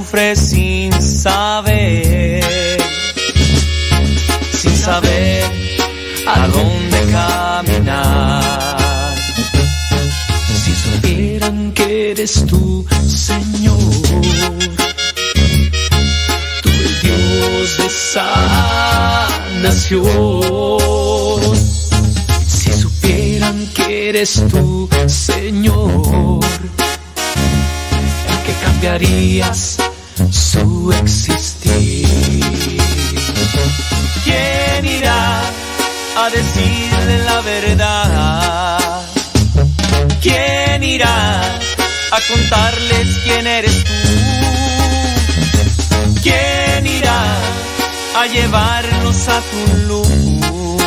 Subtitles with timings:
[0.00, 2.42] sufre sin saber,
[4.52, 5.44] sin saber
[6.26, 9.14] a dónde caminar.
[10.64, 13.78] Si supieran que eres tú, Señor
[18.12, 20.00] sanación.
[22.46, 26.40] Si supieran que eres tú, Señor,
[28.50, 29.69] el cambiarías
[30.92, 32.06] existir.
[34.24, 35.42] ¿Quién irá
[36.16, 39.02] a decirle la verdad?
[40.20, 41.42] ¿Quién irá
[42.16, 43.92] a contarles quién eres tú?
[46.22, 47.40] ¿Quién irá?
[48.14, 50.79] a llevarnos a tu luz.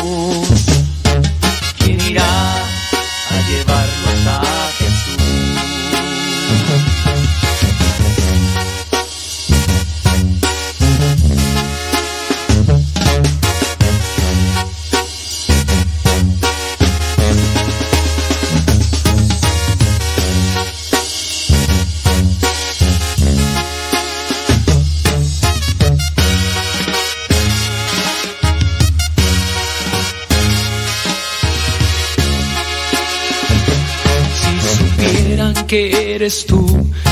[35.74, 36.62] Que eres tú,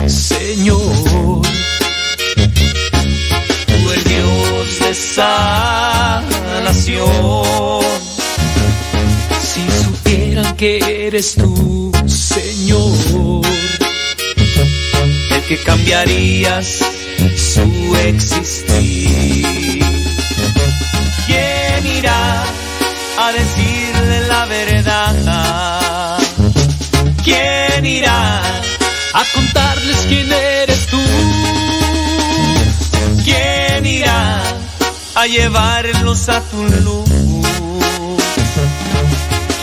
[0.07, 0.79] Señor.
[3.67, 6.23] Tú el Dios de sanación.
[9.51, 10.79] Si supieran que
[11.09, 13.43] eres tú, Señor,
[15.35, 16.69] el que cambiarías
[17.37, 19.85] su existir.
[21.27, 22.45] ¿Quién irá
[23.19, 24.22] a decirle
[27.33, 28.43] ¿Quién irá
[29.15, 31.01] a contarles quién eres tú?
[33.25, 34.43] ¿Quién irá
[35.15, 37.09] a llevarlos a tu luz?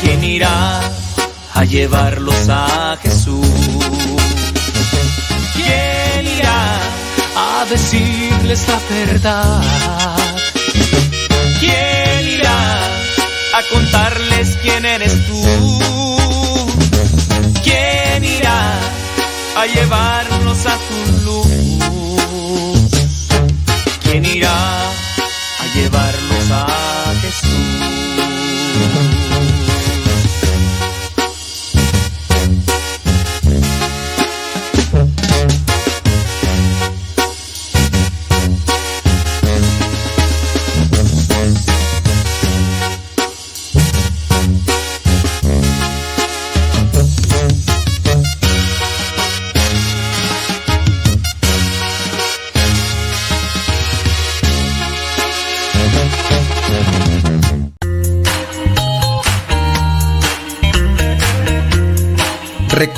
[0.02, 0.82] ¿Quién irá
[1.54, 3.48] a llevarlos a Jesús?
[5.56, 6.62] ¿Quién irá
[7.36, 9.62] a decirles la verdad?
[11.60, 12.60] ¿Quién irá
[13.54, 16.19] a contarles quién eres tú?
[19.60, 20.49] A llevarnos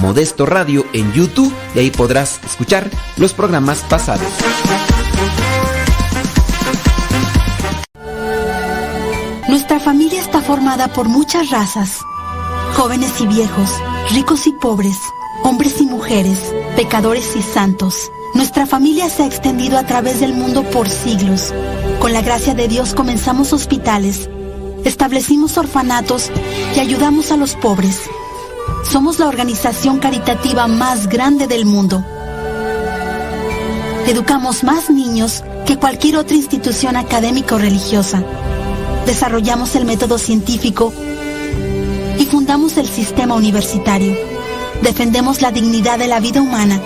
[0.00, 4.28] Modesto Radio en YouTube y ahí podrás escuchar los programas pasados.
[9.48, 11.98] Nuestra familia está formada por muchas razas,
[12.74, 13.70] jóvenes y viejos,
[14.12, 14.96] ricos y pobres,
[15.42, 18.10] hombres y mujeres, pecadores y santos.
[18.34, 21.52] Nuestra familia se ha extendido a través del mundo por siglos.
[21.98, 24.28] Con la gracia de Dios comenzamos hospitales,
[24.84, 26.30] establecimos orfanatos
[26.76, 28.02] y ayudamos a los pobres.
[28.90, 32.04] Somos la organización caritativa más grande del mundo.
[34.06, 38.22] Educamos más niños que cualquier otra institución académica o religiosa
[39.08, 40.92] desarrollamos el método científico
[42.18, 44.14] y fundamos el sistema universitario.
[44.82, 46.78] Defendemos la dignidad de la vida humana,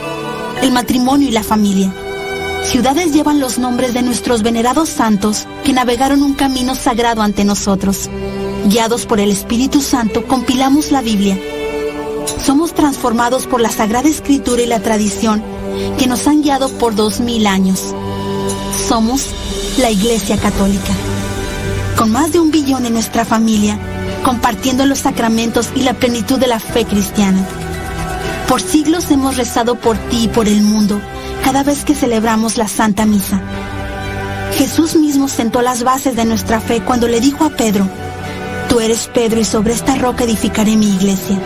[0.63, 1.93] el matrimonio y la familia.
[2.63, 8.09] ciudades llevan los nombres de nuestros venerados santos que navegaron un camino sagrado ante nosotros.
[8.67, 11.37] Guiados por el Espíritu Santo, compilamos la Biblia.
[12.44, 15.43] Somos transformados por la Sagrada Escritura y la tradición
[15.97, 17.94] que nos han guiado por dos mil años.
[18.89, 19.29] Somos
[19.79, 20.93] la Iglesia Católica.
[21.97, 23.79] Con más de un billón en nuestra familia,
[24.25, 27.47] compartiendo los sacramentos y la plenitud de la fe cristiana.
[28.49, 31.00] Por siglos hemos rezado por ti y por el mundo
[31.44, 33.41] cada vez que celebramos la Santa Misa.
[34.59, 37.89] Jesús mismo sentó las bases de nuestra fe cuando le dijo a Pedro,
[38.69, 41.39] Tú eres Pedro y sobre esta roca edificaré mi iglesia.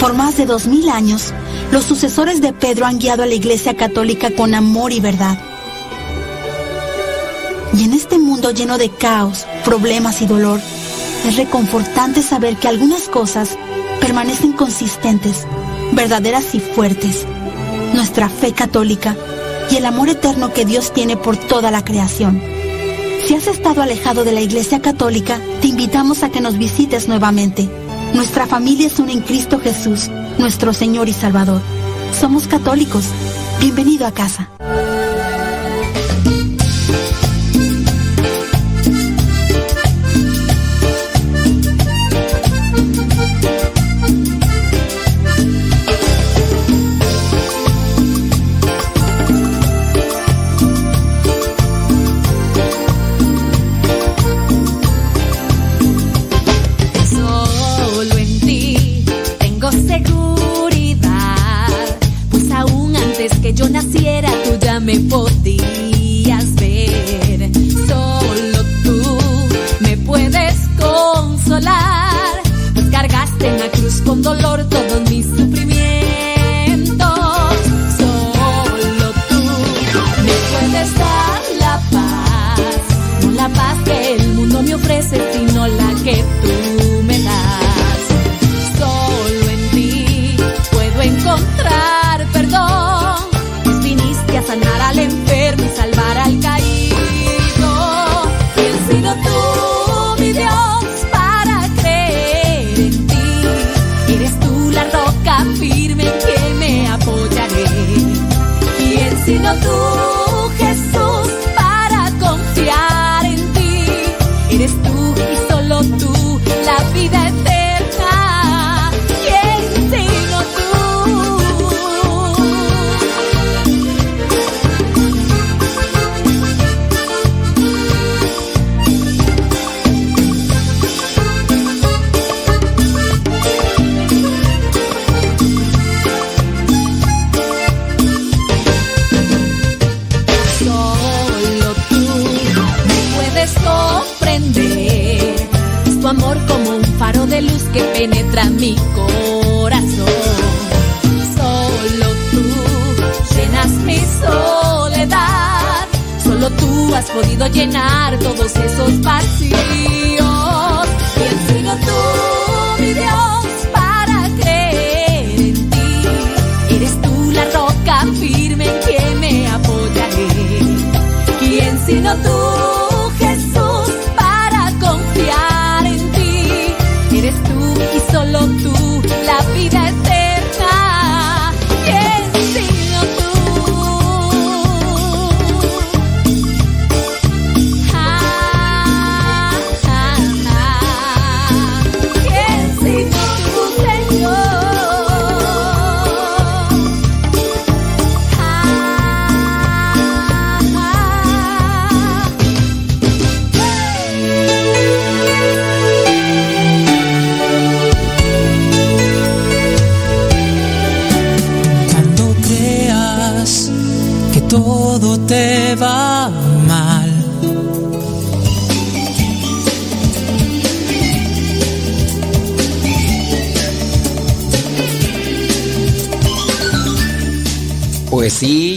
[0.00, 1.34] Por más de dos mil años,
[1.72, 5.36] los sucesores de Pedro han guiado a la iglesia católica con amor y verdad.
[7.74, 10.60] Y en este mundo lleno de caos, problemas y dolor,
[11.26, 13.58] es reconfortante saber que algunas cosas
[14.00, 15.46] permanecen consistentes,
[15.92, 17.26] verdaderas y fuertes.
[17.92, 19.16] Nuestra fe católica
[19.70, 22.40] y el amor eterno que Dios tiene por toda la creación.
[23.26, 27.68] Si has estado alejado de la Iglesia Católica, te invitamos a que nos visites nuevamente.
[28.14, 30.08] Nuestra familia es una en Cristo Jesús,
[30.38, 31.60] nuestro Señor y Salvador.
[32.18, 33.04] Somos católicos.
[33.60, 34.48] Bienvenido a casa.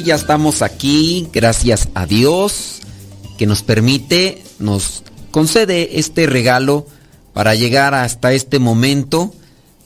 [0.06, 2.80] Ya estamos aquí, gracias a Dios,
[3.40, 6.86] que nos permite, nos concede este regalo
[7.34, 9.34] para llegar hasta este momento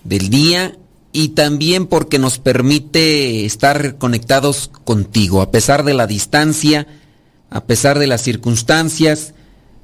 [0.04, 0.78] del día
[1.14, 6.86] y también porque nos permite estar conectados contigo, a pesar de la distancia,
[7.50, 9.34] a pesar de las circunstancias,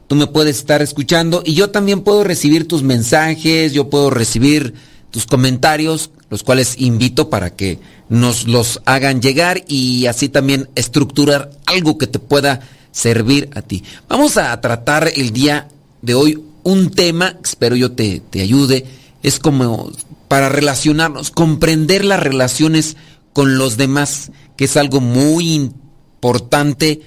[0.08, 4.74] tú me puedes estar escuchando y yo también puedo recibir tus mensajes, yo puedo recibir
[5.12, 11.52] tus comentarios, los cuales invito para que nos los hagan llegar y así también estructurar
[11.66, 13.84] algo que te pueda servir a ti.
[14.08, 15.68] Vamos a tratar el día
[16.02, 18.86] de hoy un tema, espero yo te, te ayude,
[19.24, 19.92] es como
[20.28, 22.96] para relacionarnos, comprender las relaciones
[23.34, 27.02] con los demás, que es algo muy importante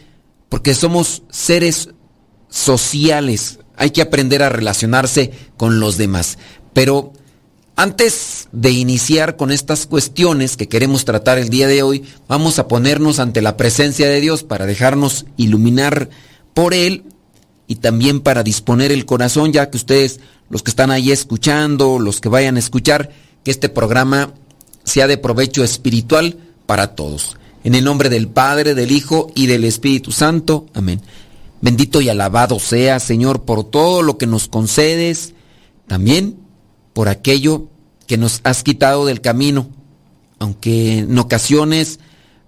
[0.49, 1.89] porque somos seres
[2.49, 6.39] sociales, hay que aprender a relacionarse con los demás.
[6.73, 7.13] Pero
[7.77, 12.69] antes de iniciar con estas cuestiones que queremos tratar el día de hoy, vamos a
[12.69, 16.09] ponernos ante la presencia de Dios para dejarnos iluminar
[16.55, 17.03] por Él
[17.67, 22.21] y también para disponer el corazón, ya que ustedes, los que están ahí escuchando, los
[22.21, 23.11] que vayan a escuchar,
[23.43, 24.33] que este programa
[24.85, 27.37] sea de provecho espiritual para todos.
[27.65, 30.67] En el nombre del Padre, del Hijo y del Espíritu Santo.
[30.75, 31.01] Amén.
[31.61, 35.33] Bendito y alabado sea, Señor, por todo lo que nos concedes,
[35.89, 36.44] también
[36.95, 37.67] por aquello
[38.07, 39.69] que nos has quitado del camino,
[40.39, 42.01] aunque en ocasiones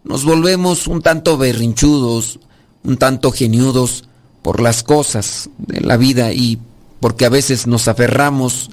[0.04, 2.38] nos volvemos un tanto berrinchudos,
[2.84, 4.04] un tanto geniudos
[4.42, 6.58] por las cosas de la vida y
[7.00, 8.70] porque a veces nos aferramos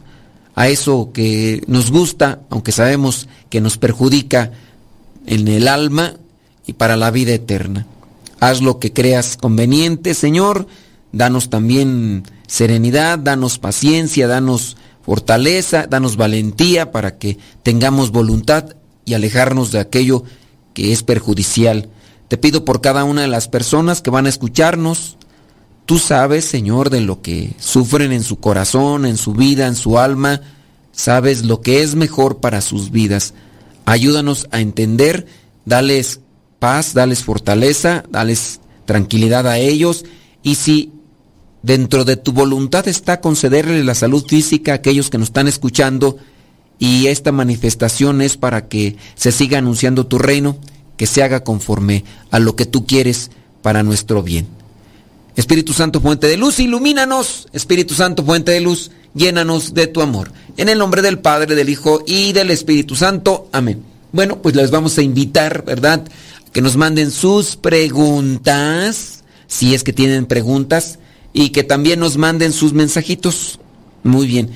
[0.56, 4.52] a eso que nos gusta, aunque sabemos que nos perjudica
[5.26, 6.14] en el alma
[6.68, 7.88] y para la vida eterna.
[8.40, 10.68] Haz lo que creas conveniente, Señor.
[11.12, 19.72] Danos también serenidad, danos paciencia, danos fortaleza, danos valentía para que tengamos voluntad y alejarnos
[19.72, 20.24] de aquello
[20.74, 21.90] que es perjudicial.
[22.30, 25.18] Te pido por cada una de las personas que van a escucharnos.
[25.86, 30.00] Tú sabes, Señor, de lo que sufren en su corazón, en su vida, en su
[30.00, 30.42] alma.
[30.94, 33.34] Sabes lo que es mejor para sus vidas.
[33.86, 35.28] Ayúdanos a entender,
[35.66, 36.22] dales
[36.60, 40.06] paz, dales fortaleza, dales tranquilidad a ellos.
[40.42, 40.94] Y si
[41.64, 46.18] dentro de tu voluntad está concederle la salud física a aquellos que nos están escuchando
[46.78, 50.58] y esta manifestación es para que se siga anunciando tu reino,
[50.98, 54.48] que se haga conforme a lo que tú quieres para nuestro bien.
[55.36, 57.48] Espíritu Santo, fuente de luz, ilumínanos.
[57.54, 60.32] Espíritu Santo, fuente de luz, llénanos de tu amor.
[60.58, 63.48] En el nombre del Padre, del Hijo y del Espíritu Santo.
[63.52, 63.82] Amén.
[64.12, 66.04] Bueno, pues les vamos a invitar, ¿verdad?
[66.52, 71.00] Que nos manden sus preguntas, si es que tienen preguntas
[71.34, 73.60] y que también nos manden sus mensajitos.
[74.04, 74.52] Muy bien.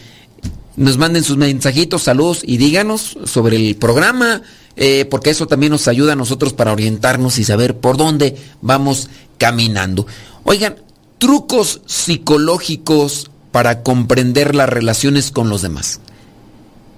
[0.75, 4.43] Nos manden sus mensajitos, saludos y díganos sobre el programa,
[4.75, 9.10] eh, porque eso también nos ayuda a nosotros para orientarnos y saber por dónde vamos
[9.39, 10.05] caminando.
[10.43, 10.75] Oigan,
[11.17, 16.00] trucos psicológicos para comprender las relaciones con los demás.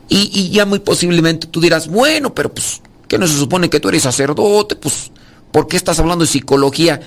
[0.09, 3.79] Y, y, ya muy posiblemente tú dirás, bueno, pero pues, ¿qué no se supone que
[3.79, 4.75] tú eres sacerdote?
[4.75, 5.11] Pues,
[5.51, 6.99] ¿por qué estás hablando de psicología?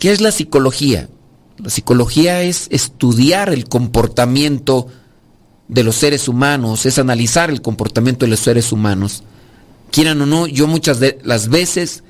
[0.00, 1.08] ¿Qué es la psicología?
[1.62, 4.86] La psicología es estudiar el comportamiento
[5.68, 9.22] de los seres humanos, es analizar el comportamiento de los seres humanos.
[9.90, 12.02] Quieran o no, yo muchas de las veces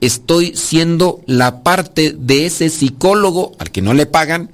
[0.00, 4.50] estoy siendo la parte de ese psicólogo al que no le pagan,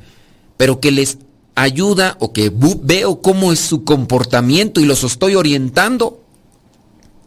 [0.56, 1.18] pero que les
[1.56, 6.22] ayuda o que veo cómo es su comportamiento y los estoy orientando.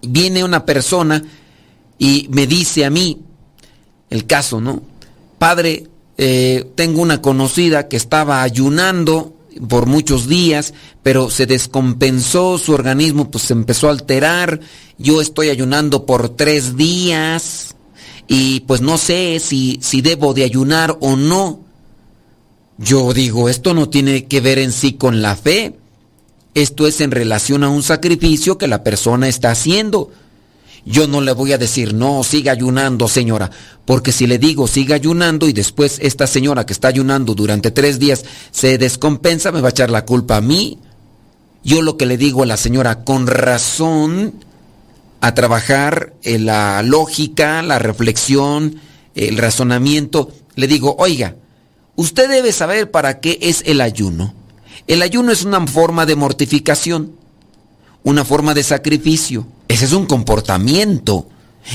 [0.01, 1.23] Viene una persona
[1.97, 3.21] y me dice a mí,
[4.09, 4.81] el caso, ¿no?
[5.37, 9.33] Padre, eh, tengo una conocida que estaba ayunando
[9.69, 14.59] por muchos días, pero se descompensó, su organismo pues se empezó a alterar,
[14.97, 17.75] yo estoy ayunando por tres días
[18.27, 21.61] y pues no sé si, si debo de ayunar o no.
[22.77, 25.75] Yo digo, esto no tiene que ver en sí con la fe,
[26.53, 30.11] esto es en relación a un sacrificio que la persona está haciendo.
[30.87, 33.51] Yo no le voy a decir, no, siga ayunando, señora,
[33.83, 37.99] porque si le digo, siga ayunando y después esta señora que está ayunando durante tres
[37.99, 40.79] días se descompensa, me va a echar la culpa a mí.
[41.61, 44.35] Yo lo que le digo a la señora, con razón,
[45.19, 48.79] a trabajar en la lógica, la reflexión,
[49.13, 51.35] el razonamiento, le digo, oiga,
[51.97, 54.33] usted debe saber para qué es el ayuno.
[54.87, 57.11] El ayuno es una forma de mortificación,
[58.03, 61.27] una forma de sacrificio ese es un comportamiento.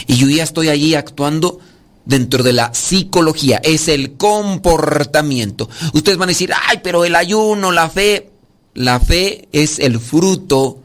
[0.07, 1.59] Y yo ya estoy allí actuando
[2.05, 3.61] dentro de la psicología.
[3.63, 5.69] Es el comportamiento.
[5.93, 8.31] Ustedes van a decir, ay, pero el ayuno, la fe.
[8.75, 10.79] La fe es el fruto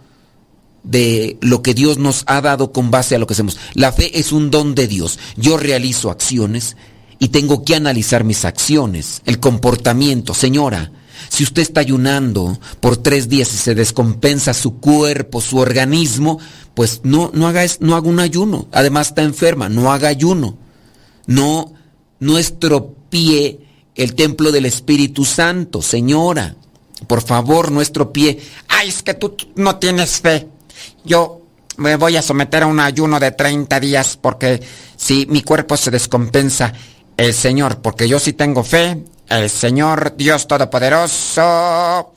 [0.83, 3.57] de lo que Dios nos ha dado con base a lo que hacemos.
[3.73, 5.19] La fe es un don de Dios.
[5.37, 6.75] Yo realizo acciones
[7.19, 10.33] y tengo que analizar mis acciones, el comportamiento.
[10.33, 10.91] Señora,
[11.29, 16.39] si usted está ayunando por tres días y se descompensa su cuerpo, su organismo,
[16.74, 18.67] pues no, no, haga, no haga un ayuno.
[18.71, 20.57] Además está enferma, no haga ayuno.
[21.25, 21.74] No,
[22.19, 23.59] no estropie
[23.95, 26.55] el templo del Espíritu Santo, señora.
[27.07, 28.39] Por favor, nuestro pie.
[28.67, 30.47] Ay, es que tú no tienes fe.
[31.03, 31.41] yo
[31.77, 34.62] me voy a someter a un ayuno de 30 días porque
[34.95, 36.74] si mi cuerpo se descompensa,
[37.17, 42.13] el Señor, porque yo sí tengo fe, el Señor Dios Todopoderoso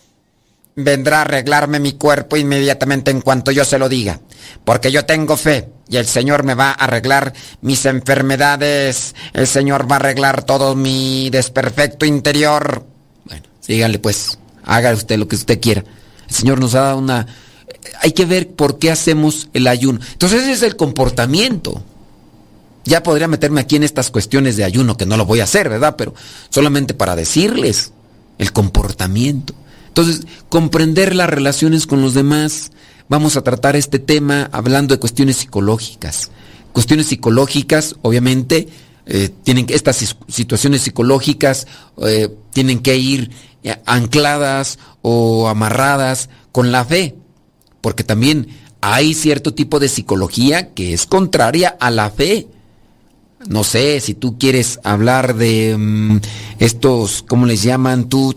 [0.76, 4.20] vendrá a arreglarme mi cuerpo inmediatamente en cuanto yo se lo diga,
[4.64, 9.90] porque yo tengo fe y el Señor me va a arreglar mis enfermedades, el Señor
[9.90, 12.84] va a arreglar todo mi desperfecto interior.
[13.24, 15.84] Bueno, sígale pues, haga usted lo que usted quiera.
[16.28, 17.26] El Señor nos ha dado una...
[18.02, 20.00] Hay que ver por qué hacemos el ayuno.
[20.12, 21.82] Entonces ese es el comportamiento.
[22.90, 25.68] Ya podría meterme aquí en estas cuestiones de ayuno, que no lo voy a hacer,
[25.68, 25.94] ¿verdad?
[25.96, 26.12] Pero
[26.48, 27.92] solamente para decirles
[28.36, 29.54] el comportamiento.
[29.86, 32.72] Entonces, comprender las relaciones con los demás.
[33.08, 36.32] Vamos a tratar este tema hablando de cuestiones psicológicas.
[36.72, 38.66] Cuestiones psicológicas, obviamente,
[39.06, 41.68] eh, tienen estas situaciones psicológicas
[42.02, 43.30] eh, tienen que ir
[43.62, 47.14] eh, ancladas o amarradas con la fe,
[47.82, 48.48] porque también
[48.80, 52.48] hay cierto tipo de psicología que es contraria a la fe.
[53.48, 56.20] No sé, si tú quieres hablar de mm,
[56.58, 58.08] estos, ¿cómo les llaman?
[58.08, 58.34] Tu,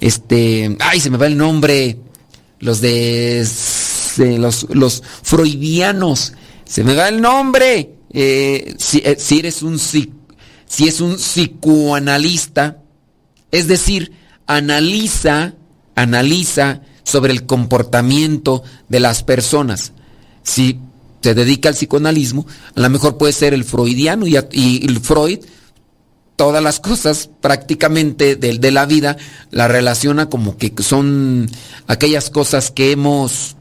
[0.00, 1.98] este, ay, se me va el nombre.
[2.60, 3.46] Los de,
[4.38, 6.34] los, los freudianos.
[6.64, 7.94] Se me va el nombre.
[8.12, 10.12] Eh, si, eh, si, eres un si
[10.86, 12.82] es un psicoanalista,
[13.50, 14.12] es decir,
[14.46, 15.54] analiza,
[15.94, 19.92] analiza sobre el comportamiento de las personas.
[20.42, 20.78] Si
[21.22, 25.40] se dedica al psicoanalismo, a lo mejor puede ser el freudiano y, el Freud
[26.36, 29.16] todas las cosas prácticamente de, de, la vida
[29.50, 31.50] la relaciona como que son
[31.88, 33.56] aquellas cosas que hemos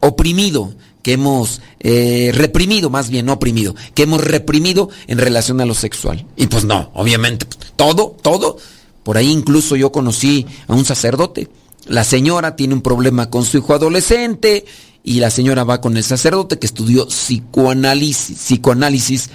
[0.00, 5.66] oprimido, que hemos eh, reprimido, más bien no oprimido, que hemos reprimido en relación a
[5.66, 6.26] lo sexual.
[6.36, 8.56] Y pues no, obviamente, todo, todo.
[9.02, 11.48] Por ahí incluso yo conocí a un sacerdote.
[11.86, 14.64] La señora tiene un problema con su hijo adolescente
[15.02, 19.30] y la señora va con el sacerdote que estudió psicoanálisis, psicoanálisis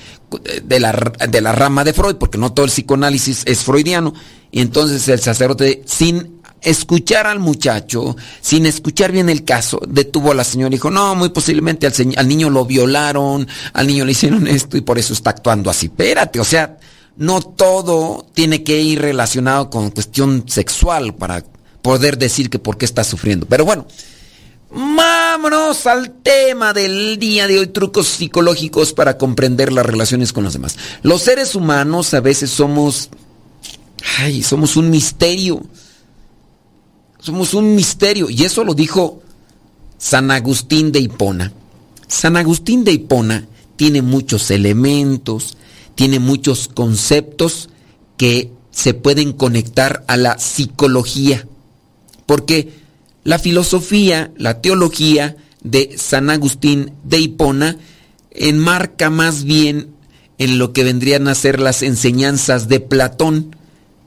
[0.63, 0.91] de la,
[1.29, 4.13] de la rama de Freud, porque no todo el psicoanálisis es freudiano,
[4.51, 10.35] y entonces el sacerdote, sin escuchar al muchacho, sin escuchar bien el caso, detuvo a
[10.35, 14.11] la señora y dijo, no, muy posiblemente al, al niño lo violaron, al niño le
[14.11, 15.87] hicieron esto y por eso está actuando así.
[15.87, 16.77] Espérate, o sea,
[17.17, 21.43] no todo tiene que ir relacionado con cuestión sexual para
[21.81, 23.45] poder decir que por qué está sufriendo.
[23.45, 23.85] Pero bueno,
[24.77, 30.51] Vámonos al tema del día de hoy, trucos psicológicos para comprender las relaciones con los
[30.51, 30.75] demás.
[31.01, 33.09] Los seres humanos a veces somos,
[34.19, 35.63] ay, somos un misterio.
[37.19, 38.29] Somos un misterio.
[38.29, 39.21] Y eso lo dijo
[39.97, 41.53] San Agustín de Hipona.
[42.09, 45.55] San Agustín de Hipona tiene muchos elementos,
[45.95, 47.69] tiene muchos conceptos
[48.17, 51.47] que se pueden conectar a la psicología.
[52.25, 52.84] Porque
[53.25, 57.77] la filosofía, la teología de San Agustín de Hipona
[58.29, 59.95] enmarca más bien
[60.37, 63.55] en lo que vendrían a ser las enseñanzas de Platón,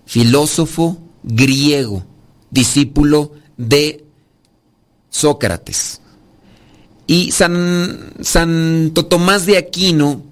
[0.06, 2.06] filósofo griego,
[2.50, 4.04] discípulo de
[5.10, 6.00] Sócrates.
[7.08, 10.22] Y San, Santo Tomás de Aquino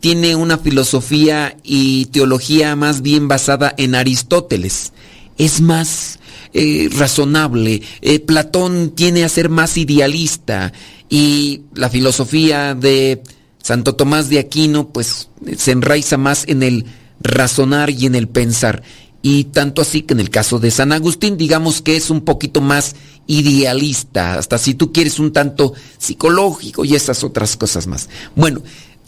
[0.00, 4.94] tiene una filosofía y teología más bien basada en Aristóteles.
[5.36, 6.18] Es más
[6.54, 7.82] eh, razonable.
[8.00, 10.72] Eh, Platón tiene a ser más idealista
[11.08, 13.22] y la filosofía de
[13.62, 16.86] Santo Tomás de Aquino pues se enraiza más en el
[17.20, 18.82] razonar y en el pensar.
[19.22, 22.60] Y tanto así que en el caso de San Agustín, digamos que es un poquito
[22.60, 22.96] más
[23.28, 28.08] idealista, hasta si tú quieres un tanto psicológico y esas otras cosas más.
[28.34, 28.62] Bueno,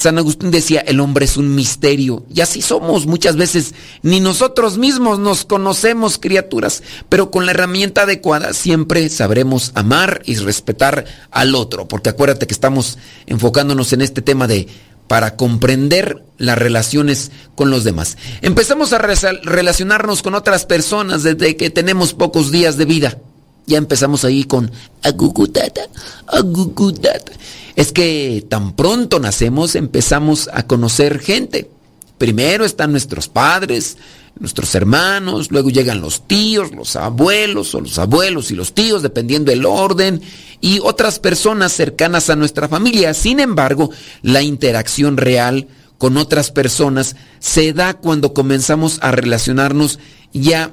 [0.04, 2.26] San Agustín decía, el hombre es un misterio.
[2.32, 3.74] Y así somos muchas veces.
[4.02, 6.82] Ni nosotros mismos nos conocemos, criaturas.
[7.08, 11.88] Pero con la herramienta adecuada siempre sabremos amar y respetar al otro.
[11.88, 14.68] Porque acuérdate que estamos enfocándonos en este tema de
[15.08, 18.18] para comprender las relaciones con los demás.
[18.42, 23.18] Empezamos a relacionarnos con otras personas desde que tenemos pocos días de vida.
[23.66, 24.70] Ya empezamos ahí con
[25.02, 25.88] agugutata,
[26.26, 27.32] agugutata
[27.76, 31.70] es que tan pronto nacemos empezamos a conocer gente.
[32.18, 33.96] Primero están nuestros padres,
[34.38, 39.50] nuestros hermanos, luego llegan los tíos, los abuelos o los abuelos y los tíos, dependiendo
[39.50, 40.22] del orden,
[40.60, 43.12] y otras personas cercanas a nuestra familia.
[43.12, 43.90] Sin embargo,
[44.22, 45.66] la interacción real
[45.98, 49.98] con otras personas se da cuando comenzamos a relacionarnos
[50.32, 50.72] ya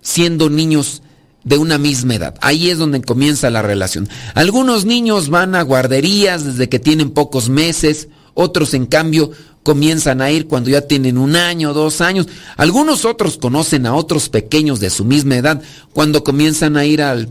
[0.00, 1.02] siendo niños
[1.46, 2.34] de una misma edad.
[2.42, 4.08] Ahí es donde comienza la relación.
[4.34, 9.30] Algunos niños van a guarderías desde que tienen pocos meses, otros en cambio
[9.62, 12.26] comienzan a ir cuando ya tienen un año, dos años.
[12.56, 17.28] Algunos otros conocen a otros pequeños de su misma edad cuando comienzan a ir al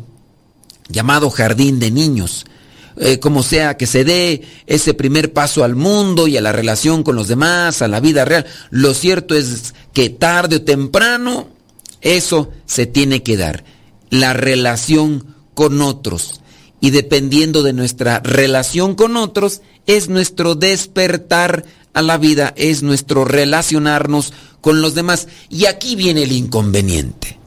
[0.87, 2.45] llamado jardín de niños.
[2.97, 7.03] Eh, como sea que se dé ese primer paso al mundo y a la relación
[7.03, 11.49] con los demás, a la vida real, lo cierto es que tarde o temprano
[11.99, 13.74] eso se tiene que dar.
[14.09, 16.41] La relación con otros.
[16.79, 23.25] Y dependiendo de nuestra relación con otros, es nuestro despertar a la vida, es nuestro
[23.25, 25.27] relacionarnos con los demás.
[25.49, 27.39] Y aquí viene el inconveniente.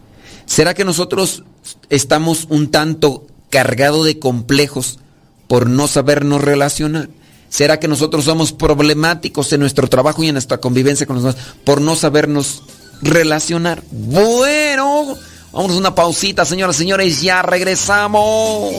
[0.46, 1.44] ¿Será que nosotros
[1.90, 4.98] estamos un tanto cargados de complejos
[5.46, 7.10] por no sabernos relacionar?
[7.50, 11.54] ¿Será que nosotros somos problemáticos en nuestro trabajo y en nuestra convivencia con los demás
[11.64, 12.62] por no sabernos
[13.02, 13.82] relacionar?
[13.90, 15.16] Bueno,
[15.52, 18.72] vamos a una pausita, señoras y señores, ya regresamos.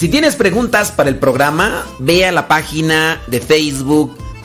[0.00, 4.16] Si tienes preguntas para el programa, ve a la página de Facebook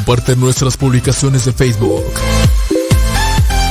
[0.00, 2.10] Comparte nuestras publicaciones de Facebook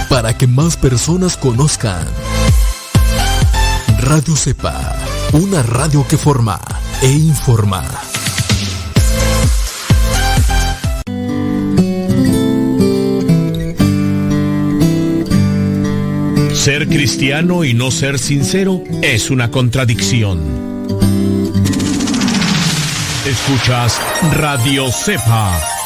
[0.09, 2.07] para que más personas conozcan.
[3.97, 4.95] Radio Cepa,
[5.33, 6.61] una radio que forma
[7.01, 7.83] e informa.
[16.53, 20.39] Ser cristiano y no ser sincero es una contradicción.
[23.25, 23.99] Escuchas
[24.33, 25.78] Radio Cepa.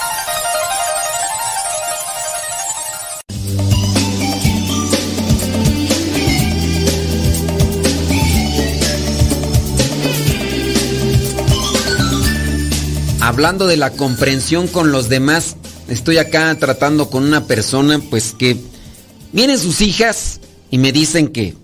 [13.34, 15.56] Hablando de la comprensión con los demás,
[15.88, 18.58] estoy acá tratando con una persona pues que
[19.32, 21.56] vienen sus hijas y me dicen que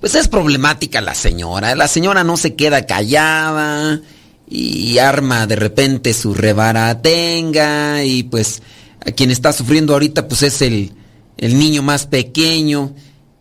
[0.00, 4.00] pues es problemática la señora, la señora no se queda callada
[4.48, 6.36] y arma de repente su
[7.02, 8.62] tenga y pues
[9.04, 10.92] a quien está sufriendo ahorita pues es el,
[11.36, 12.94] el niño más pequeño.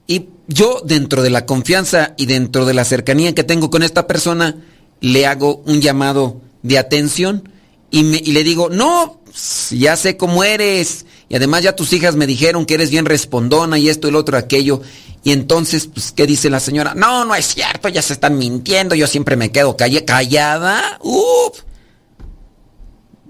[0.07, 4.07] Y yo dentro de la confianza y dentro de la cercanía que tengo con esta
[4.07, 4.55] persona
[4.99, 7.50] le hago un llamado de atención
[7.91, 9.21] y, me, y le digo, no,
[9.69, 11.05] ya sé cómo eres.
[11.29, 14.37] Y además ya tus hijas me dijeron que eres bien respondona y esto lo otro,
[14.37, 14.81] aquello.
[15.23, 16.95] Y entonces, pues, ¿qué dice la señora?
[16.95, 20.99] No, no es cierto, ya se están mintiendo, yo siempre me quedo callada.
[21.01, 21.59] Uf.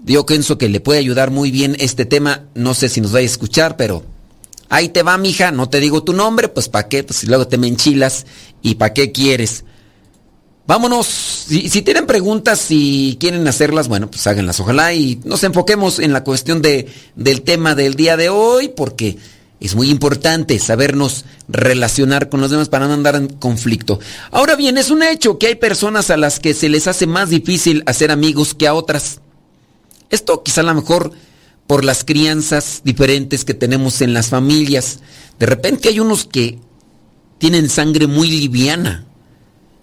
[0.02, 2.46] Digo, pienso que le puede ayudar muy bien este tema.
[2.54, 4.04] No sé si nos va a escuchar, pero
[4.68, 5.52] ahí te va, mija.
[5.52, 7.04] No te digo tu nombre, pues ¿para qué?
[7.04, 8.26] Pues luego te me enchilas.
[8.62, 9.64] ¿Y para qué quieres?
[10.66, 11.06] Vámonos.
[11.06, 14.60] Si, tienen preguntas, si quieren hacerlas, bueno, pues háganlas.
[14.60, 19.18] Ojalá y nos enfoquemos en la cuestión de, del tema del día de hoy, porque
[19.60, 23.98] es muy importante sabernos relacionar con los demás para no andar en conflicto.
[24.30, 27.28] Ahora bien, es un hecho que hay personas a las que se les hace más
[27.30, 29.20] difícil hacer amigos que a otras.
[30.10, 31.12] Esto quizá a lo mejor
[31.66, 35.00] por las crianzas diferentes que tenemos en las familias.
[35.38, 36.58] De repente hay unos que
[37.38, 39.06] tienen sangre muy liviana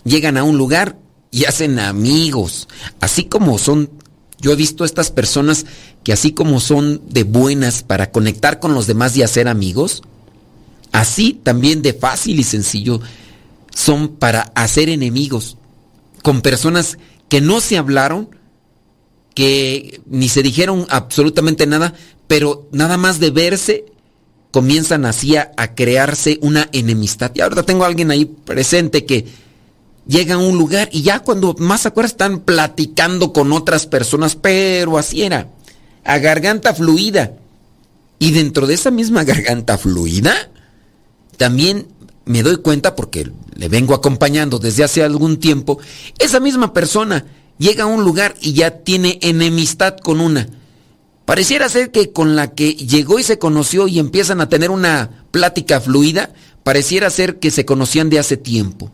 [0.09, 0.97] llegan a un lugar
[1.31, 2.67] y hacen amigos.
[2.99, 3.89] Así como son,
[4.39, 5.65] yo he visto estas personas
[6.03, 10.01] que así como son de buenas para conectar con los demás y hacer amigos,
[10.91, 12.99] así también de fácil y sencillo
[13.75, 15.57] son para hacer enemigos
[16.23, 16.97] con personas
[17.29, 18.29] que no se hablaron,
[19.35, 21.93] que ni se dijeron absolutamente nada,
[22.27, 23.85] pero nada más de verse
[24.51, 27.31] comienzan así a, crearse una enemistad.
[27.35, 29.27] Y ahora tengo a alguien ahí presente que
[30.09, 34.35] llega a un lugar y ya cuando más se acuerdan están platicando con otras personas,
[34.35, 35.49] pero así era,
[36.03, 37.33] a garganta fluida.
[38.17, 40.33] Y dentro de esa misma garganta fluida,
[41.37, 41.87] también
[42.25, 45.77] me doy cuenta, porque le vengo acompañando desde hace algún tiempo,
[46.17, 47.25] esa misma persona
[47.59, 50.49] llega a un lugar y ya tiene enemistad con una.
[51.25, 55.25] Pareciera ser que con la que llegó y se conoció y empiezan a tener una
[55.29, 58.91] plática fluida, pareciera ser que se conocían de hace tiempo.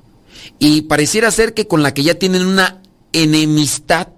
[0.59, 4.09] Y pareciera ser que con la que ya tienen una enemistad,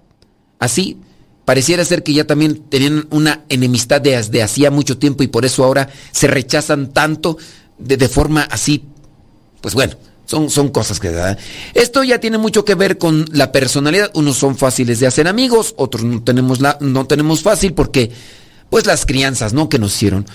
[0.58, 0.98] así,
[1.44, 5.64] pareciera ser que ya también tenían una enemistad desde hacía mucho tiempo y por eso
[5.64, 7.38] ahora se rechazan tanto,
[7.78, 8.84] de, forma así,
[9.60, 9.94] pues bueno,
[10.26, 11.10] son, son cosas que...
[11.72, 14.10] Esto ya tiene mucho que ver con la personalidad.
[14.12, 18.10] Unos son fáciles de hacer amigos, otros no tenemos, la, no tenemos fácil porque,
[18.68, 19.70] pues las crianzas, ¿no?
[19.70, 20.26] Que nos hicieron.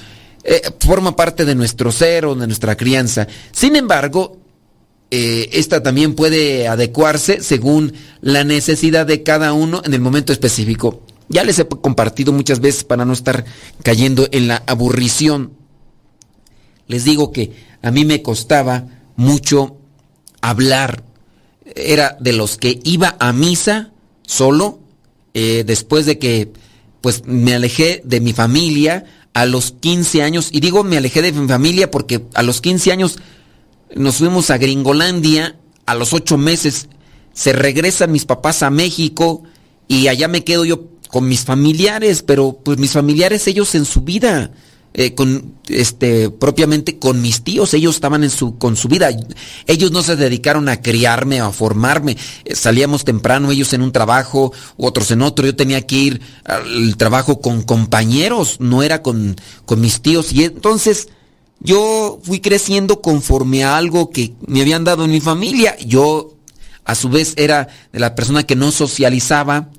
[0.44, 3.28] Eh, forma parte de nuestro ser o de nuestra crianza.
[3.52, 4.40] Sin embargo,
[5.16, 11.04] eh, esta también puede adecuarse según la necesidad de cada uno en el momento específico.
[11.30, 13.46] Ya les he compartido muchas veces para no estar
[13.84, 15.54] cayendo en la aburrición.
[16.88, 17.52] Les digo que
[17.84, 19.78] a mí me costaba mucho
[20.42, 21.04] hablar.
[21.76, 23.92] Era de los que iba a misa
[24.24, 24.80] solo,
[25.36, 26.52] eh, después de que
[27.02, 30.50] pues me alejé de mi familia a los 15 años.
[30.52, 33.20] Y digo me alejé de mi familia porque a los 15 años
[33.96, 36.88] nos fuimos a Gringolandia, a los ocho meses
[37.34, 39.44] se regresan mis papás a México
[39.88, 44.02] y allá me quedo yo con mis familiares, pero pues mis familiares ellos en su
[44.02, 44.52] vida,
[44.96, 49.10] eh, con este propiamente con mis tíos, ellos estaban en su con su vida.
[49.66, 52.18] Ellos no se dedicaron a criarme, a formarme.
[52.46, 55.46] Eh, salíamos temprano, ellos en un trabajo, otros en otro.
[55.46, 60.32] Yo tenía que ir al trabajo con compañeros, no era con, con mis tíos.
[60.32, 61.10] Y entonces
[61.64, 65.78] yo fui creciendo conforme a algo que me habían dado en mi familia.
[65.80, 66.36] Yo,
[66.84, 69.70] a su vez, era de la persona que no socializaba.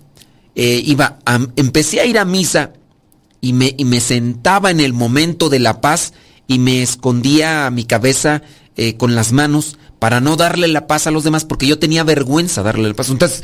[0.55, 1.18] Eh, iba
[1.57, 2.73] empecé a ir a misa
[3.40, 6.14] y me, y me, sentaba en el momento de la paz
[6.47, 8.42] y me escondía a mi cabeza
[8.77, 12.05] eh, con las manos para no darle la paz a los demás porque yo tenía
[12.05, 13.11] vergüenza darle la paz.
[13.11, 13.42] Entonces,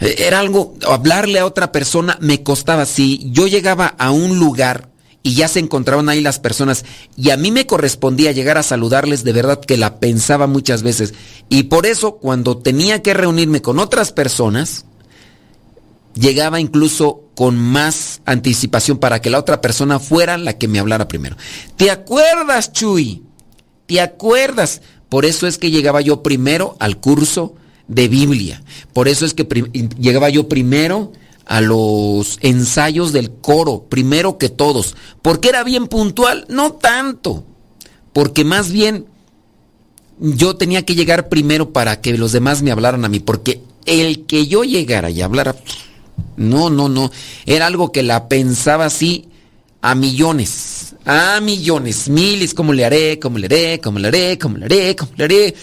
[0.00, 2.84] eh, era algo, hablarle a otra persona me costaba.
[2.84, 4.90] Si yo llegaba a un lugar
[5.22, 6.84] y ya se encontraban ahí las personas
[7.16, 11.14] y a mí me correspondía llegar a saludarles, de verdad que la pensaba muchas veces.
[11.48, 14.84] Y por eso cuando tenía que reunirme con otras personas,
[16.14, 21.08] llegaba incluso con más anticipación para que la otra persona fuera la que me hablara
[21.08, 21.36] primero.
[21.76, 23.22] ¿Te acuerdas, Chuy?
[23.86, 24.82] ¿Te acuerdas?
[25.08, 27.54] Por eso es que llegaba yo primero al curso
[27.86, 28.62] de Biblia.
[28.92, 29.44] Por eso es que
[29.98, 31.12] llegaba yo primero
[31.48, 34.94] a los ensayos del coro, primero que todos.
[35.22, 36.44] ¿Porque era bien puntual?
[36.48, 37.42] No tanto.
[38.12, 39.06] Porque más bien
[40.20, 43.18] yo tenía que llegar primero para que los demás me hablaran a mí.
[43.18, 45.56] Porque el que yo llegara y hablara,
[46.36, 47.10] no, no, no.
[47.46, 49.30] Era algo que la pensaba así
[49.80, 50.96] a millones.
[51.06, 53.18] A millones, miles, ¿cómo le haré?
[53.18, 53.80] ¿Cómo le haré?
[53.80, 54.36] ¿Cómo le haré?
[54.36, 54.96] ¿Cómo le haré?
[54.96, 55.54] ¿Cómo le haré?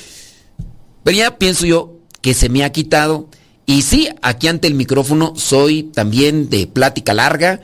[1.03, 3.29] Pero ya pienso yo que se me ha quitado
[3.65, 7.61] y sí, aquí ante el micrófono soy también de plática larga.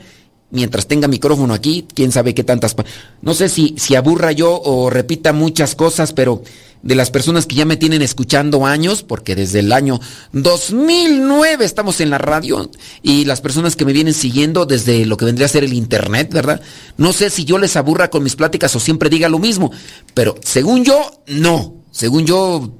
[0.50, 2.76] Mientras tenga micrófono aquí, quién sabe qué tantas...
[3.22, 6.42] No sé si, si aburra yo o repita muchas cosas, pero
[6.82, 10.00] de las personas que ya me tienen escuchando años, porque desde el año
[10.32, 12.70] 2009 estamos en la radio,
[13.02, 16.32] y las personas que me vienen siguiendo desde lo que vendría a ser el Internet,
[16.32, 16.60] ¿verdad?
[16.96, 19.70] No sé si yo les aburra con mis pláticas o siempre diga lo mismo,
[20.14, 21.76] pero según yo, no.
[21.92, 22.72] Según yo,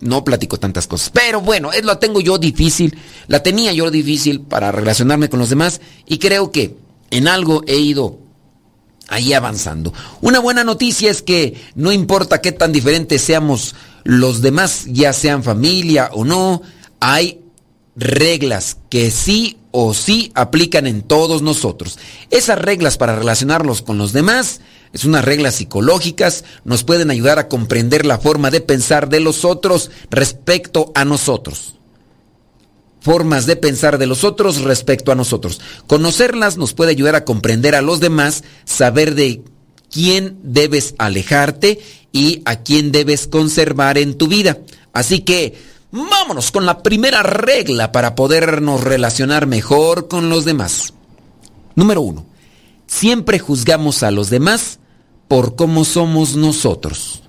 [0.00, 1.10] no platico tantas cosas.
[1.10, 5.50] Pero bueno, es lo tengo yo difícil, la tenía yo difícil para relacionarme con los
[5.50, 6.76] demás y creo que
[7.10, 8.18] en algo he ido
[9.08, 9.92] ahí avanzando.
[10.20, 15.42] Una buena noticia es que no importa qué tan diferentes seamos los demás, ya sean
[15.42, 16.62] familia o no,
[17.00, 17.40] hay
[17.96, 21.98] reglas que sí o sí aplican en todos nosotros.
[22.30, 24.60] Esas reglas para relacionarlos con los demás
[24.96, 29.44] es unas reglas psicológicas, nos pueden ayudar a comprender la forma de pensar de los
[29.44, 31.74] otros respecto a nosotros.
[33.02, 35.60] Formas de pensar de los otros respecto a nosotros.
[35.86, 39.42] Conocerlas nos puede ayudar a comprender a los demás, saber de
[39.92, 41.78] quién debes alejarte
[42.10, 44.60] y a quién debes conservar en tu vida.
[44.94, 45.60] Así que
[45.92, 50.94] vámonos con la primera regla para podernos relacionar mejor con los demás.
[51.74, 52.24] Número uno,
[52.86, 54.78] siempre juzgamos a los demás
[55.28, 57.22] por cómo somos nosotros.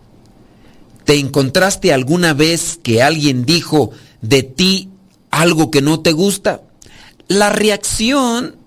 [1.05, 4.89] ¿Te encontraste alguna vez que alguien dijo de ti
[5.31, 6.63] algo que no te gusta?
[7.27, 8.57] La reacción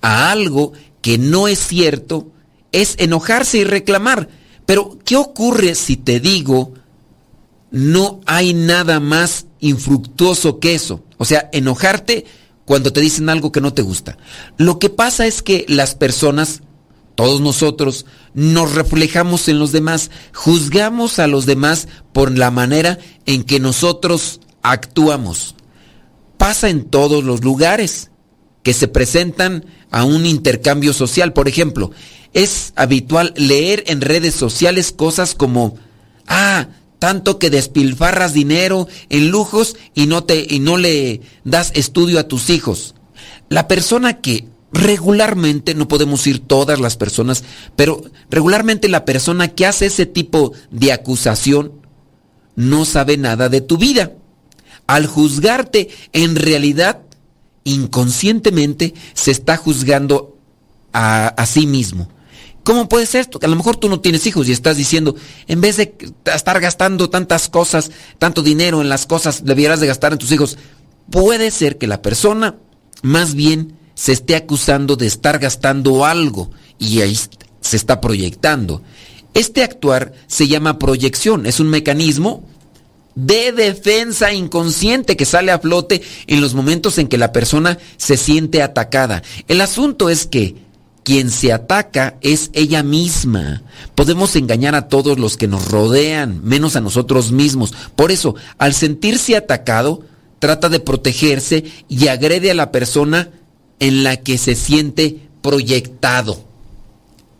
[0.00, 2.28] a algo que no es cierto
[2.72, 4.28] es enojarse y reclamar.
[4.66, 6.74] Pero, ¿qué ocurre si te digo
[7.70, 11.04] no hay nada más infructuoso que eso?
[11.16, 12.26] O sea, enojarte
[12.64, 14.18] cuando te dicen algo que no te gusta.
[14.56, 16.60] Lo que pasa es que las personas
[17.18, 18.06] todos nosotros
[18.38, 22.96] nos reflejamos en los demás, juzgamos a los demás por la manera
[23.26, 25.56] en que nosotros actuamos.
[26.36, 28.12] Pasa en todos los lugares
[28.62, 31.32] que se presentan a un intercambio social.
[31.32, 31.90] Por ejemplo,
[32.32, 35.76] es habitual leer en redes sociales cosas como,
[36.28, 36.68] ah,
[37.00, 42.28] tanto que despilfarras dinero en lujos y no, te, y no le das estudio a
[42.28, 42.94] tus hijos.
[43.48, 47.44] La persona que regularmente, no podemos ir todas las personas,
[47.76, 51.72] pero regularmente la persona que hace ese tipo de acusación
[52.54, 54.12] no sabe nada de tu vida.
[54.86, 57.02] Al juzgarte, en realidad,
[57.64, 60.36] inconscientemente, se está juzgando
[60.92, 62.08] a, sí mismo.
[62.64, 63.38] ¿Cómo puede ser esto?
[63.38, 65.14] Que a lo mejor tú no tienes hijos y estás diciendo,
[65.46, 65.96] en vez de
[66.34, 70.58] estar gastando tantas cosas, tanto dinero en las cosas, debieras de gastar en tus hijos.
[71.10, 72.56] Puede ser que la persona
[73.02, 77.18] más bien se esté acusando de estar gastando algo y ahí
[77.60, 78.80] se está proyectando.
[79.34, 82.44] Este actuar se llama proyección, es un mecanismo
[83.16, 88.16] de defensa inconsciente que sale a flote en los momentos en que la persona se
[88.16, 89.24] siente atacada.
[89.48, 90.54] El asunto es que
[91.02, 93.64] quien se ataca es ella misma.
[93.96, 97.74] Podemos engañar a todos los que nos rodean, menos a nosotros mismos.
[97.96, 100.04] Por eso, al sentirse atacado,
[100.38, 103.30] trata de protegerse y agrede a la persona
[103.80, 106.44] en la que se siente proyectado.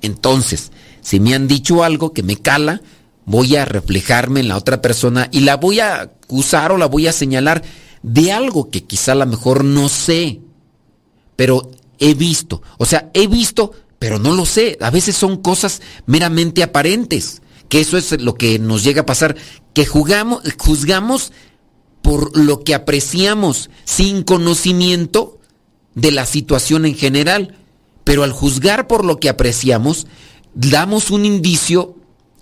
[0.03, 0.70] Entonces,
[1.01, 2.83] si me han dicho algo que me cala,
[3.24, 7.07] voy a reflejarme en la otra persona y la voy a acusar o la voy
[7.07, 7.62] a señalar
[8.03, 10.40] de algo que quizá a lo mejor no sé,
[11.37, 12.62] pero he visto.
[12.79, 14.79] O sea, he visto, pero no lo sé.
[14.81, 19.37] A veces son cosas meramente aparentes, que eso es lo que nos llega a pasar,
[19.74, 21.33] que jugamos, juzgamos
[22.03, 25.38] por lo que apreciamos sin conocimiento
[26.00, 27.56] de la situación en general,
[28.04, 30.06] pero al juzgar por lo que apreciamos,
[30.54, 31.96] damos un indicio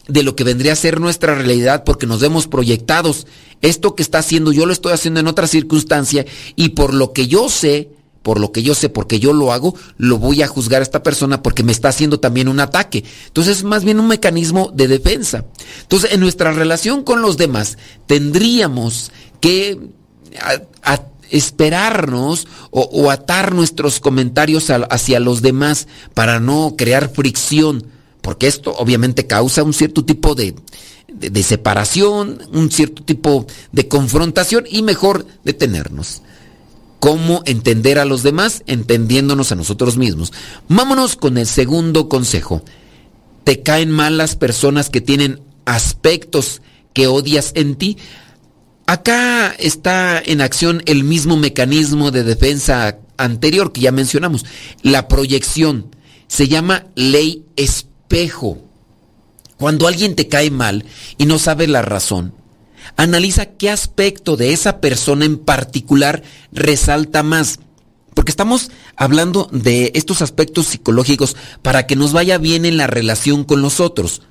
[0.08, 3.26] de lo que vendría a ser nuestra realidad porque nos vemos proyectados.
[3.62, 7.26] Esto que está haciendo yo lo estoy haciendo en otra circunstancia y por lo que
[7.26, 7.90] yo sé,
[8.22, 11.02] por lo que yo sé, porque yo lo hago, lo voy a juzgar a esta
[11.02, 13.04] persona porque me está haciendo también un ataque.
[13.28, 15.46] Entonces es más bien un mecanismo de defensa.
[15.80, 19.78] Entonces en nuestra relación con los demás tendríamos que
[21.30, 27.86] esperarnos o, atar nuestros comentarios hacia los demás para no crear fricción,
[28.20, 30.54] porque esto obviamente causa un cierto tipo de,
[31.08, 36.22] de, separación, un cierto tipo de confrontación y mejor detenernos.
[37.00, 38.62] ¿Cómo entender a los demás?
[38.66, 40.32] Entendiéndonos a nosotros mismos.
[40.68, 42.62] Vámonos con el segundo consejo.
[43.44, 46.62] ¿Te caen mal las personas que tienen aspectos
[46.94, 47.98] que odias en ti?
[48.86, 54.44] Acá está en acción el mismo mecanismo de defensa anterior que ya mencionamos,
[54.82, 55.94] la proyección.
[56.28, 58.58] Se llama ley espejo.
[59.56, 60.84] Cuando alguien te cae mal
[61.18, 62.32] y no sabe la razón,
[62.96, 66.22] analiza qué aspecto de esa persona en particular
[66.52, 67.58] resalta más.
[68.14, 73.42] Porque estamos hablando de estos aspectos psicológicos para que nos vaya bien en la relación
[73.42, 74.22] con los otros.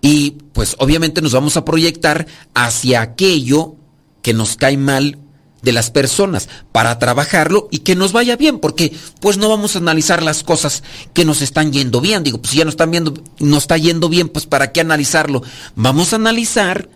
[0.00, 3.76] Y pues obviamente nos vamos a proyectar hacia aquello
[4.22, 5.18] que nos cae mal
[5.62, 9.78] de las personas para trabajarlo y que nos vaya bien, porque pues no vamos a
[9.78, 12.22] analizar las cosas que nos están yendo bien.
[12.22, 15.42] Digo, pues si ya nos están viendo, nos está yendo bien, pues para qué analizarlo.
[15.74, 16.88] Vamos a analizar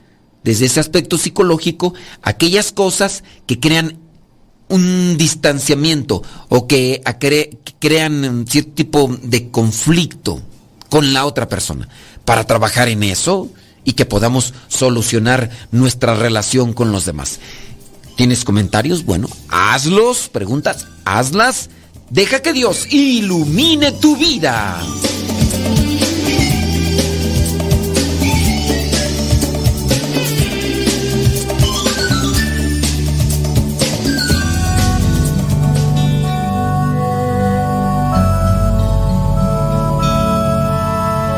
[0.42, 3.98] desde ese aspecto psicológico aquellas cosas que crean
[4.68, 10.40] un distanciamiento o que, que crean cierto tipo de conflicto
[10.88, 11.88] con la otra persona.
[12.24, 13.50] Para trabajar en eso,
[13.84, 17.38] y que podamos solucionar nuestra relación con los demás.
[18.16, 19.04] ¿Tienes comentarios?
[19.04, 21.68] Bueno, hazlos, preguntas, hazlas.
[22.10, 24.80] Deja que Dios ilumine tu vida.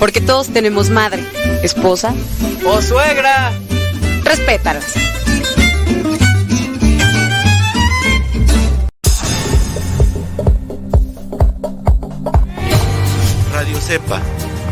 [0.00, 1.22] Porque todos tenemos madre,
[1.62, 2.14] esposa
[2.64, 3.52] o suegra.
[4.24, 4.94] Respétalas.
[13.52, 14.22] Radio Cepa,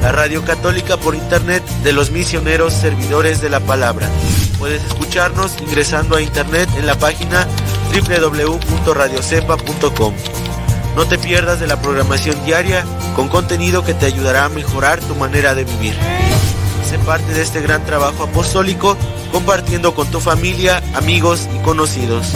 [0.01, 4.09] la radio católica por internet de los misioneros servidores de la palabra.
[4.59, 7.47] Puedes escucharnos ingresando a internet en la página
[7.93, 10.15] www.radiocepa.com.
[10.99, 12.85] No te pierdas de la programación diaria
[13.15, 15.95] con contenido que te ayudará a mejorar tu manera de vivir.
[16.91, 18.97] Sé parte de este gran trabajo apostólico
[19.31, 22.27] compartiendo con tu familia, amigos y conocidos.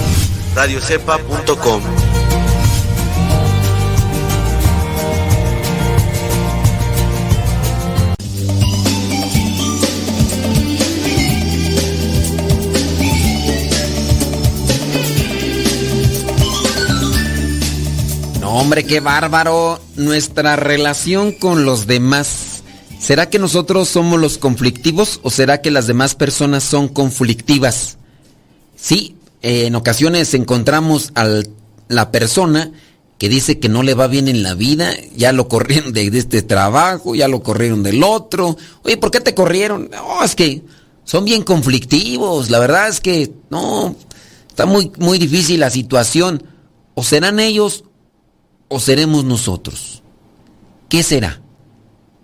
[0.54, 2.11] radiocepa.com
[18.62, 19.80] hombre, qué bárbaro.
[19.96, 22.62] Nuestra relación con los demás.
[23.00, 27.98] ¿Será que nosotros somos los conflictivos o será que las demás personas son conflictivas?
[28.76, 31.26] Sí, en ocasiones encontramos a
[31.88, 32.70] la persona
[33.18, 36.42] que dice que no le va bien en la vida, ya lo corrieron de, este
[36.42, 38.56] trabajo, ya lo corrieron del otro.
[38.84, 39.90] Oye, ¿por qué te corrieron?
[39.90, 40.62] No, es que
[41.02, 43.96] son bien conflictivos, la verdad es que no,
[44.48, 46.44] está muy, muy difícil la situación.
[46.94, 47.84] O serán ellos
[48.72, 50.02] o seremos nosotros?
[50.88, 51.40] ¿Qué será?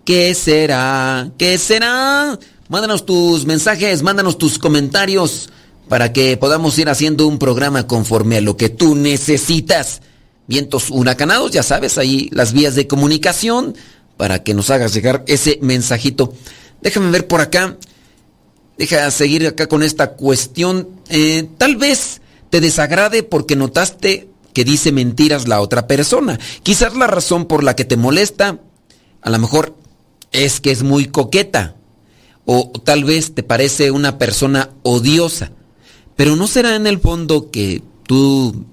[0.03, 1.31] ¿Qué será?
[1.37, 2.37] ¿Qué será?
[2.67, 5.49] Mándanos tus mensajes, mándanos tus comentarios
[5.87, 10.01] para que podamos ir haciendo un programa conforme a lo que tú necesitas.
[10.47, 13.75] Vientos huracanados, ya sabes, ahí las vías de comunicación
[14.17, 16.33] para que nos hagas llegar ese mensajito.
[16.81, 17.77] Déjame ver por acá.
[18.77, 20.89] Deja seguir acá con esta cuestión.
[21.09, 26.39] Eh, tal vez te desagrade porque notaste que dice mentiras la otra persona.
[26.63, 28.59] Quizás la razón por la que te molesta,
[29.21, 29.75] a lo mejor
[30.31, 31.75] es que es muy coqueta.
[32.45, 35.51] O tal vez te parece una persona odiosa.
[36.15, 38.65] Pero no será en el fondo que tú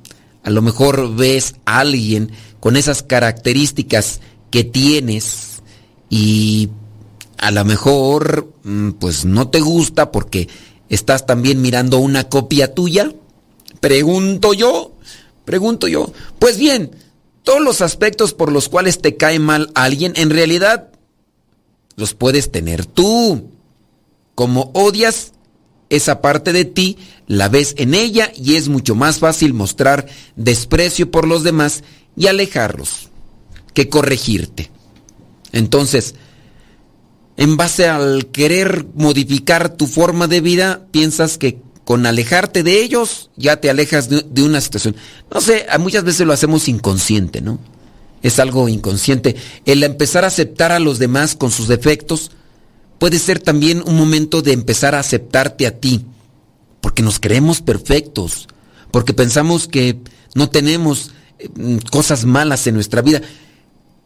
[0.43, 4.21] a lo mejor ves a alguien con esas características
[4.51, 5.63] que tienes
[6.09, 6.71] y
[7.39, 10.49] a lo mejor mm, pues no te gusta porque
[10.89, 13.13] estás también mirando una copia tuya.
[13.81, 14.93] Pregunto yo.
[15.47, 16.13] Pregunto yo.
[16.39, 16.91] Pues bien,
[17.45, 20.91] todos los aspectos por los cuales te cae mal alguien, en realidad
[21.95, 23.49] los puedes tener tú.
[24.35, 25.33] Como odias
[25.89, 31.11] esa parte de ti, la ves en ella y es mucho más fácil mostrar desprecio
[31.11, 31.85] por los demás
[32.17, 33.09] y alejarlos
[33.73, 34.71] que corregirte.
[35.53, 36.17] Entonces,
[37.37, 43.31] en base al querer modificar tu forma de vida, piensas que con alejarte de ellos,
[43.37, 44.97] ya te alejas de, una situación.
[45.33, 47.61] No sé, muchas veces lo hacemos inconsciente, ¿no?
[48.25, 49.37] Es algo inconsciente.
[49.67, 52.33] El empezar a aceptar a los demás con sus defectos
[52.99, 56.05] puede ser también un momento de empezar a aceptarte a ti,
[56.81, 58.49] porque nos creemos perfectos,
[58.91, 60.01] porque pensamos que
[60.35, 61.49] no tenemos eh,
[61.93, 63.23] cosas malas en nuestra vida.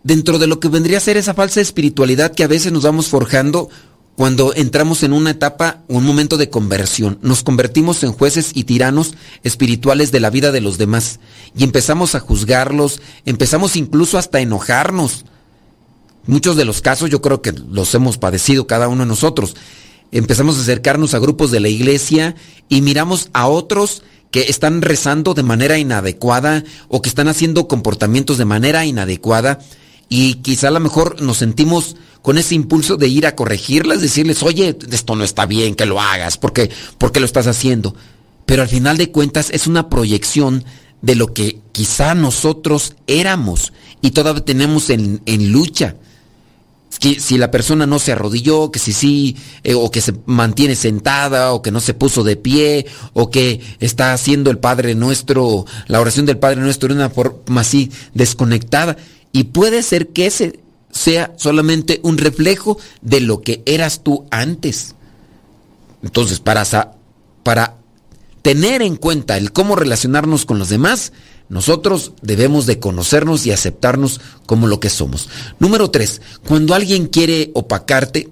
[0.02, 3.08] Dentro de lo que vendría a ser esa falsa espiritualidad que a veces nos vamos
[3.08, 3.70] forjando
[4.16, 9.14] cuando entramos en una etapa, un momento de conversión, nos convertimos en jueces y tiranos
[9.44, 11.20] espirituales de la vida de los demás
[11.56, 15.24] y empezamos a juzgarlos, empezamos incluso hasta a enojarnos.
[16.26, 19.56] Muchos de los casos yo creo que los hemos padecido cada uno de nosotros.
[20.12, 22.34] Empezamos a acercarnos a grupos de la iglesia
[22.68, 28.38] y miramos a otros que están rezando de manera inadecuada o que están haciendo comportamientos
[28.38, 29.60] de manera inadecuada
[30.12, 34.42] y quizá a lo mejor nos sentimos con ese impulso de ir a corregirlas, decirles,
[34.42, 37.94] oye, esto no está bien, que lo hagas, porque ¿por qué lo estás haciendo?
[38.44, 40.64] Pero al final de cuentas es una proyección
[41.00, 45.20] de lo que quizá nosotros éramos y todavía tenemos en,
[45.52, 45.96] lucha.
[46.98, 50.74] Que si la persona no se arrodilló, que si sí, eh, o que se mantiene
[50.74, 52.84] sentada, o que no se puso de pie,
[53.14, 57.60] o que está haciendo el Padre Nuestro, la oración del Padre Nuestro de una forma
[57.60, 58.96] así desconectada.
[59.32, 60.60] Y puede ser que ese
[60.90, 64.94] sea solamente un reflejo de lo que eras tú antes.
[66.02, 66.64] Entonces, para,
[67.42, 67.76] para
[68.42, 71.12] tener en cuenta el cómo relacionarnos con los demás,
[71.48, 75.28] nosotros debemos de conocernos y aceptarnos como lo que somos.
[75.58, 78.28] Número tres, cuando alguien quiere opacarte,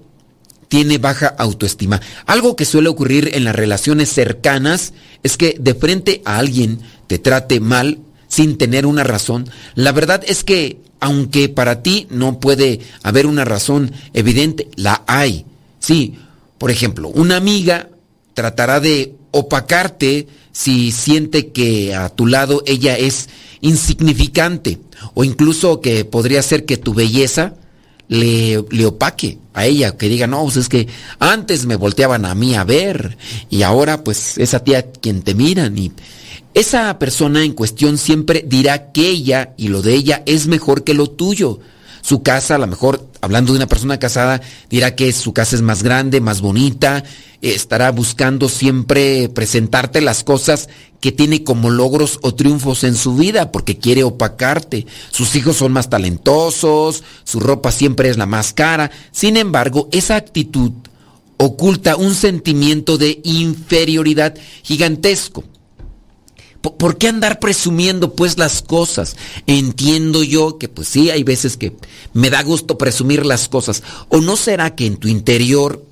[0.69, 1.99] tiene baja autoestima.
[2.25, 4.93] Algo que suele ocurrir en las relaciones cercanas
[5.23, 7.99] es que de frente a alguien te trate mal
[8.29, 9.49] sin tener una razón.
[9.75, 15.45] La verdad es que aunque para ti no puede haber una razón evidente, la hay.
[15.79, 16.15] Sí,
[16.57, 17.89] por ejemplo, una amiga
[18.33, 23.29] tratará de opacarte si siente que a tu lado ella es
[23.61, 24.79] insignificante
[25.13, 27.53] o incluso que podría ser que tu belleza
[28.07, 30.87] le, le, opaque a ella, que diga, no, pues es que
[31.19, 33.17] antes me volteaban a mí a ver
[33.51, 35.91] y ahora pues es a ti a quien te miran y
[36.53, 40.93] esa persona en cuestión siempre dirá que ella y lo de ella es mejor que
[40.93, 41.59] lo tuyo.
[42.01, 45.61] Su casa, a lo mejor, hablando de una persona casada, dirá que su casa es
[45.61, 47.03] más grande, más bonita,
[47.41, 50.69] estará buscando siempre presentarte las cosas
[51.01, 54.87] que tiene como logros o triunfos en su vida, porque quiere opacarte.
[55.11, 58.91] Sus hijos son más talentosos, su ropa siempre es la más cara.
[59.11, 60.71] Sin embargo, esa actitud
[61.37, 65.43] oculta un sentimiento de inferioridad gigantesco.
[66.61, 69.15] ¿Por qué andar presumiendo pues las cosas?
[69.47, 71.77] Entiendo yo que pues sí, hay veces que
[72.13, 73.81] me da gusto presumir las cosas.
[74.09, 75.85] ¿O no será que en tu interior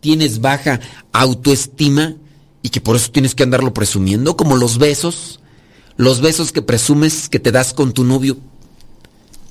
[0.00, 0.80] tienes baja
[1.12, 2.16] autoestima
[2.62, 4.38] y que por eso tienes que andarlo presumiendo?
[4.38, 5.40] Como los besos,
[5.98, 8.38] los besos que presumes que te das con tu novio.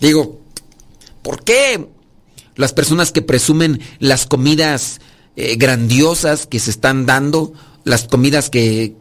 [0.01, 0.39] Digo,
[1.21, 1.89] ¿por qué
[2.55, 4.99] las personas que presumen las comidas
[5.35, 8.95] eh, grandiosas que se están dando, las comidas que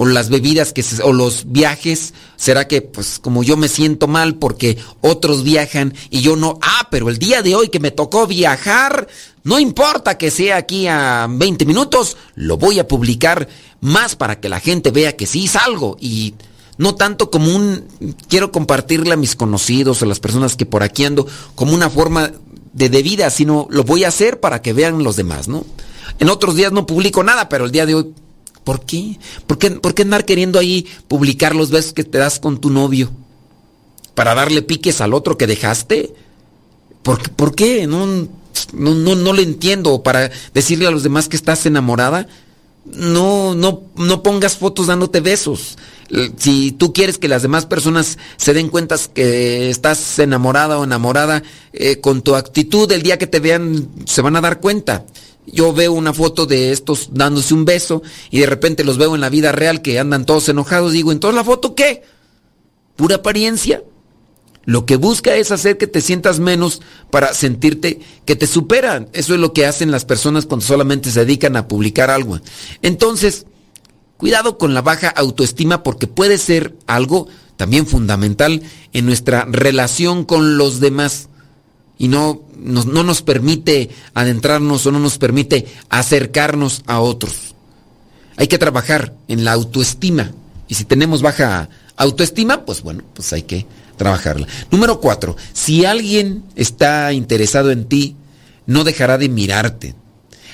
[0.00, 4.36] o las bebidas que o los viajes, será que pues como yo me siento mal
[4.36, 8.28] porque otros viajan y yo no, ah, pero el día de hoy que me tocó
[8.28, 9.08] viajar,
[9.42, 13.48] no importa que sea aquí a 20 minutos, lo voy a publicar
[13.80, 16.34] más para que la gente vea que sí salgo y
[16.76, 17.84] no tanto como un
[18.28, 21.26] quiero compartirle a mis conocidos, a las personas que por aquí ando
[21.56, 22.30] como una forma
[22.72, 25.66] de, de vida, sino lo voy a hacer para que vean los demás, ¿no?
[26.20, 28.14] En otros días no publico nada, pero el día de hoy
[28.64, 29.18] ¿Por qué?
[29.46, 32.70] ¿Por qué, por qué andar queriendo ahí publicar los besos que te das con tu
[32.70, 33.10] novio?
[34.14, 36.12] ¿Para darle piques al otro que dejaste?
[37.02, 37.86] ¿Por, por qué?
[37.86, 40.02] No, no, no, no le entiendo.
[40.02, 42.28] ¿Para decirle a los demás que estás enamorada?
[42.84, 45.78] No, no, no pongas fotos dándote besos.
[46.38, 51.42] Si tú quieres que las demás personas se den cuenta que estás enamorada o enamorada,
[51.72, 55.04] eh, con tu actitud, el día que te vean, se van a dar cuenta
[55.52, 59.20] yo veo una foto de estos dándose un beso y de repente los veo en
[59.20, 62.02] la vida real que andan todos enojados, digo, entonces la foto qué?
[62.96, 63.82] Pura apariencia.
[64.64, 69.08] Lo que busca es hacer que te sientas menos para sentirte que te superan.
[69.14, 72.38] Eso es lo que hacen las personas cuando solamente se dedican a publicar algo.
[72.82, 73.46] Entonces,
[74.18, 80.58] cuidado con la baja autoestima porque puede ser algo también fundamental en nuestra relación con
[80.58, 81.27] los demás
[81.98, 87.54] y no nos, no nos permite adentrarnos o no nos permite acercarnos a otros.
[88.36, 90.32] Hay que trabajar en la autoestima.
[90.68, 94.46] Y si tenemos baja autoestima, pues bueno, pues hay que trabajarla.
[94.70, 98.16] Número cuatro, si alguien está interesado en ti,
[98.66, 99.94] no dejará de mirarte.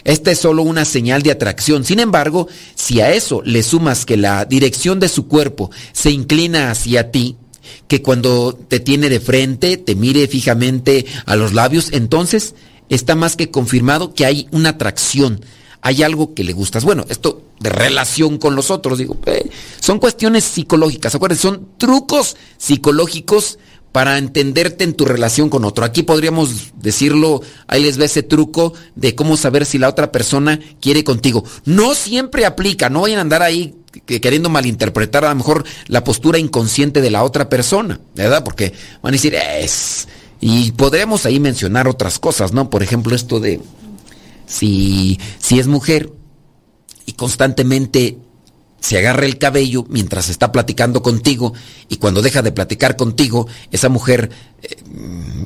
[0.05, 1.85] Esta es solo una señal de atracción.
[1.85, 6.71] Sin embargo, si a eso le sumas que la dirección de su cuerpo se inclina
[6.71, 7.37] hacia ti,
[7.89, 12.55] que cuando te tiene de frente, te mire fijamente a los labios, entonces
[12.89, 15.45] está más que confirmado que hay una atracción,
[15.81, 16.85] hay algo que le gustas.
[16.85, 19.49] Bueno, esto de relación con los otros, digo, eh,
[19.81, 23.59] son cuestiones psicológicas, acuérdense, son trucos psicológicos
[23.95, 25.85] para entenderte en tu relación con otro.
[25.85, 30.59] Aquí podríamos decirlo, ahí les ve ese truco de cómo saber si la otra persona
[30.81, 31.45] quiere contigo.
[31.65, 36.39] No siempre aplica, no vayan a andar ahí queriendo malinterpretar a lo mejor la postura
[36.39, 38.45] inconsciente de la otra persona, ¿verdad?
[38.45, 38.73] Porque
[39.03, 40.09] van a decir, es...
[40.41, 42.69] Y podremos ahí mencionar otras cosas, ¿no?
[42.69, 43.61] Por ejemplo, esto de
[44.47, 46.13] si, si es mujer
[47.07, 48.19] y constantemente
[48.81, 51.55] se agarra el cabello mientras está platicando contigo
[51.89, 54.29] y cuando deja de platicar contigo, esa mujer
[54.63, 54.77] eh,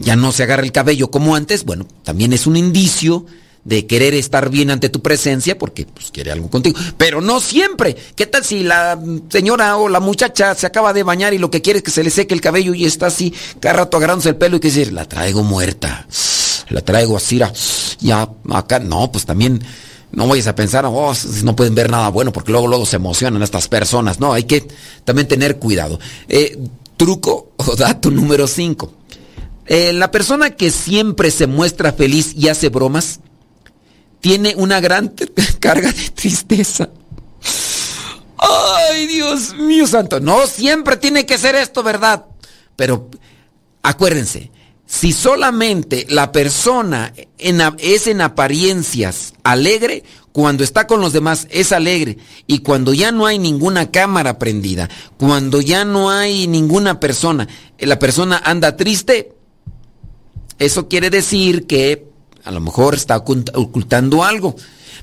[0.00, 3.26] ya no se agarra el cabello como antes, bueno, también es un indicio
[3.68, 6.78] de querer estar bien ante tu presencia porque pues, quiere algo contigo.
[6.96, 7.96] Pero no siempre.
[8.16, 8.98] ¿Qué tal si la
[9.28, 12.02] señora o la muchacha se acaba de bañar y lo que quiere es que se
[12.02, 14.92] le seque el cabello y está así, cada rato agarrándose el pelo y que decir,
[14.92, 16.06] la traigo muerta,
[16.70, 17.40] la traigo así,
[18.00, 19.62] ya acá, no, pues también
[20.12, 21.12] no vayas a pensar, oh,
[21.44, 24.18] no pueden ver nada bueno porque luego, luego se emocionan estas personas.
[24.18, 24.66] No, hay que
[25.04, 26.00] también tener cuidado.
[26.28, 26.58] Eh,
[26.96, 28.92] truco o dato número 5
[29.66, 33.20] Eh, la persona que siempre se muestra feliz y hace bromas
[34.20, 35.14] tiene una gran
[35.60, 36.88] carga de tristeza.
[38.38, 40.20] Ay, Dios mío santo.
[40.20, 42.26] No siempre tiene que ser esto, ¿verdad?
[42.76, 43.08] Pero
[43.82, 44.50] acuérdense,
[44.86, 52.18] si solamente la persona es en apariencias alegre, cuando está con los demás es alegre
[52.46, 57.48] y cuando ya no hay ninguna cámara prendida, cuando ya no hay ninguna persona,
[57.78, 59.32] la persona anda triste,
[60.58, 62.08] eso quiere decir que
[62.44, 64.56] a lo mejor está ocultando algo.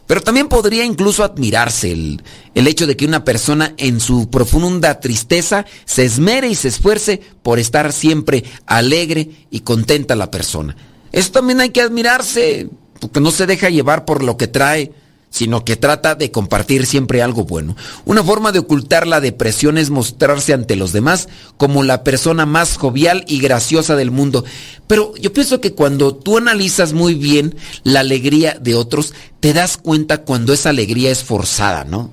[0.08, 2.22] Pero también podría incluso admirarse el,
[2.54, 7.22] el, hecho de que una persona en su profunda tristeza se esmere y se esfuerce
[7.42, 10.76] por estar siempre alegre y contenta la persona.
[11.12, 12.70] Eso también hay que admirarse,
[13.00, 14.92] porque no se deja llevar por lo que trae
[15.36, 17.76] sino que trata de compartir siempre algo bueno.
[18.06, 21.28] Una forma de ocultar la depresión es mostrarse ante los demás
[21.58, 24.46] como la persona más jovial y graciosa del mundo.
[24.88, 29.76] Pero yo pienso que cuando tú analizas muy bien la alegría de otros, te das
[29.76, 32.12] cuenta cuando esa alegría es forzada, ¿no?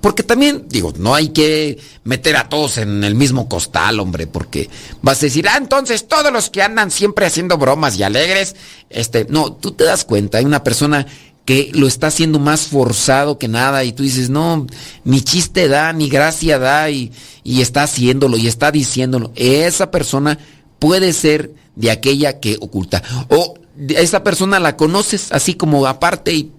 [0.00, 4.68] Porque también, digo, no hay que meter a todos en el mismo costal, hombre, porque
[5.02, 8.56] vas a decir, ah, entonces todos los que andan siempre haciendo bromas y alegres,
[8.90, 11.06] este, no, tú te das cuenta, hay una persona
[11.46, 14.66] que lo está haciendo más forzado que nada y tú dices, no,
[15.04, 17.12] ni chiste da, ni gracia da y,
[17.44, 19.32] y está haciéndolo y está diciéndolo.
[19.36, 20.38] Esa persona
[20.80, 23.02] puede ser de aquella que oculta.
[23.28, 23.54] O
[23.88, 26.52] esa persona la conoces así como aparte y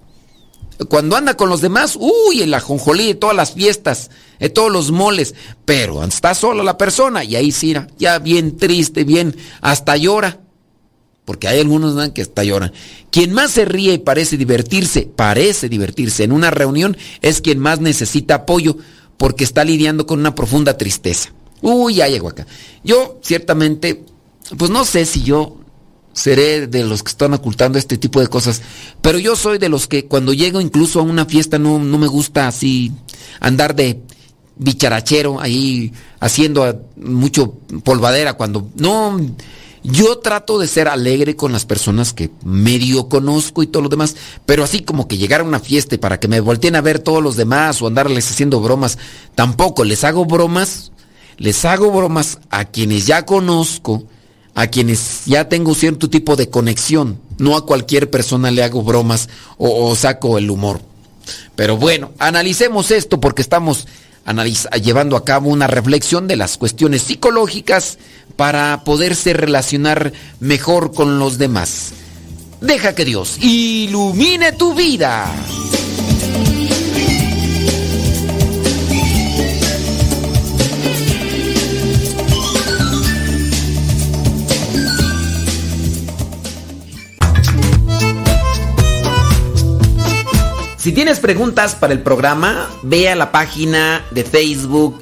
[0.89, 4.09] cuando anda con los demás, uy, el ajonjolí de todas las fiestas,
[4.39, 5.35] de todos los moles,
[5.65, 10.39] pero está sola la persona y ahí sí, ya bien triste, bien, hasta llora
[11.27, 12.71] porque hay algunos que hasta lloran.
[13.11, 17.81] Quien más se ríe y parece divertirse, parece divertirse en una reunión, es quien más
[17.81, 18.77] necesita apoyo,
[19.17, 21.33] porque está lidiando con una profunda tristeza.
[21.61, 22.47] Uy, ya llegó acá.
[22.81, 24.05] Yo, ciertamente,
[24.57, 25.57] pues no sé si yo
[26.13, 28.61] seré de los que están ocultando este tipo de cosas,
[29.01, 32.07] pero yo soy de los que cuando llego incluso a una fiesta no, no me
[32.07, 32.93] gusta así
[33.41, 33.99] andar de
[34.55, 39.19] bicharachero ahí haciendo mucho polvadera cuando no
[39.89, 44.17] yo trato de ser alegre con las personas que medio conozco y todo lo demás,
[44.45, 46.99] pero así como que llegar a una fiesta y para que me volteen a ver
[46.99, 48.97] todos los demás o andarles haciendo bromas,
[49.33, 50.91] tampoco les hago bromas,
[51.37, 54.03] les hago bromas a quienes ya conozco,
[54.55, 59.29] a quienes ya tengo cierto tipo de conexión, no a cualquier persona le hago bromas
[59.57, 60.81] o, saco el humor.
[61.55, 63.87] Pero bueno, analicemos esto porque estamos
[64.83, 67.97] llevando a cabo una reflexión de las cuestiones psicológicas
[68.37, 71.91] para poderse relacionar mejor con los demás.
[72.61, 75.35] Deja que Dios ilumine tu vida.
[90.77, 95.01] Si tienes preguntas para el programa, ve a la página de Facebook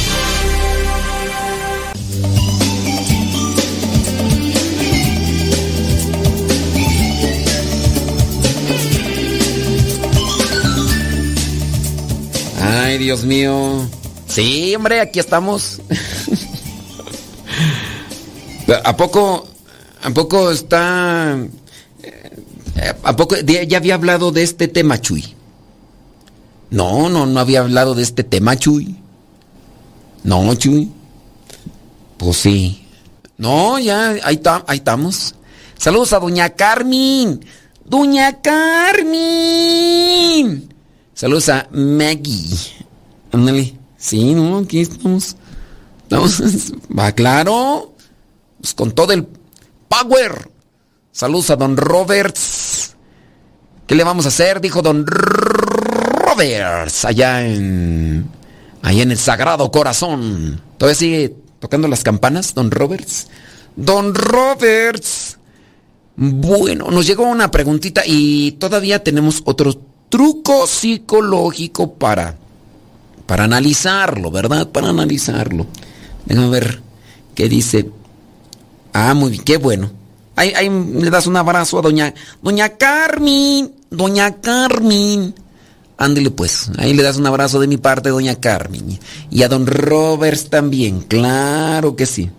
[12.91, 13.87] Ay, Dios mío.
[14.27, 15.79] Sí, hombre, aquí estamos.
[18.83, 19.47] ¿A poco,
[20.03, 21.37] a poco está...
[22.03, 25.23] Eh, ¿A poco ya había hablado de este tema, Chuy?
[26.69, 28.97] No, no, no había hablado de este tema, Chuy.
[30.25, 30.91] No, Chuy.
[32.17, 32.85] Pues sí.
[33.37, 35.33] No, ya, ahí, ahí estamos.
[35.77, 37.39] Saludos a Doña Carmen.
[37.85, 39.31] Doña Carmen.
[41.21, 42.57] Saludos a Maggie.
[43.31, 43.75] Ándale.
[43.95, 45.35] Sí, no, aquí estamos.
[46.01, 46.73] Estamos.
[46.97, 47.93] Va claro.
[48.59, 49.27] Pues con todo el
[49.87, 50.49] power.
[51.11, 52.95] Saludos a don Roberts.
[53.85, 54.61] ¿Qué le vamos a hacer?
[54.61, 57.05] Dijo don Roberts.
[57.05, 58.27] Allá en.
[58.81, 60.59] Allá en el Sagrado Corazón.
[60.79, 63.27] ¿Todavía sigue tocando las campanas, Don Roberts?
[63.75, 65.37] Don Roberts.
[66.15, 72.35] Bueno, nos llegó una preguntita y todavía tenemos otro truco psicológico para,
[73.25, 74.67] para analizarlo, ¿verdad?
[74.69, 75.65] Para analizarlo.
[76.25, 76.81] Déjame ver
[77.33, 77.89] qué dice.
[78.93, 79.89] Ah, muy bien, qué bueno.
[80.35, 85.33] Ahí, ahí le das un abrazo a doña, doña Carmen, doña Carmen.
[85.97, 88.99] Ándele pues, ahí le das un abrazo de mi parte, doña Carmen.
[89.29, 92.29] Y a don Roberts también, claro que sí.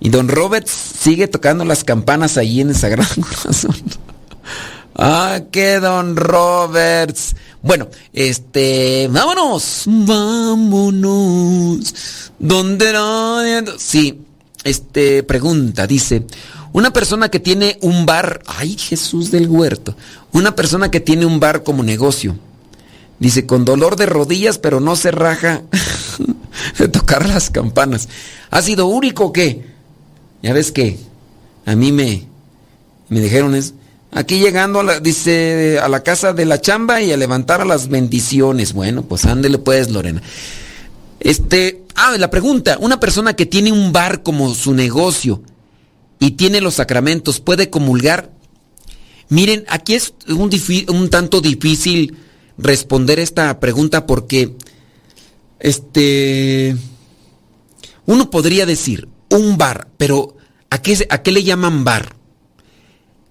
[0.00, 3.76] Y don Roberts sigue tocando las campanas ahí en el Sagrado Corazón.
[4.94, 7.36] Ah, que don Roberts.
[7.62, 11.12] Bueno, este, vámonos, vámonos.
[12.38, 13.40] ¿Dónde no?
[13.78, 14.22] Sí,
[14.64, 16.24] este, pregunta, dice,
[16.72, 19.96] una persona que tiene un bar, ay Jesús del huerto,
[20.32, 22.36] una persona que tiene un bar como negocio,
[23.18, 25.62] dice, con dolor de rodillas, pero no se raja
[26.78, 28.08] de tocar las campanas.
[28.50, 29.64] ¿Ha sido único o qué?
[30.42, 30.98] Ya ves que
[31.66, 32.26] a mí me,
[33.08, 33.74] me dijeron es,
[34.12, 37.64] aquí llegando a la, dice, a la casa de la chamba y a levantar a
[37.64, 38.72] las bendiciones.
[38.72, 40.22] Bueno, pues ándele pues, Lorena.
[41.20, 45.42] Este, ah, la pregunta, una persona que tiene un bar como su negocio
[46.18, 48.30] y tiene los sacramentos, ¿puede comulgar?
[49.28, 52.16] Miren, aquí es un, tanto difícil
[52.58, 54.56] responder esta pregunta porque,
[55.60, 56.76] este,
[58.06, 60.36] uno podría decir, un bar, pero
[60.68, 62.16] ¿a qué, ¿a qué le llaman bar?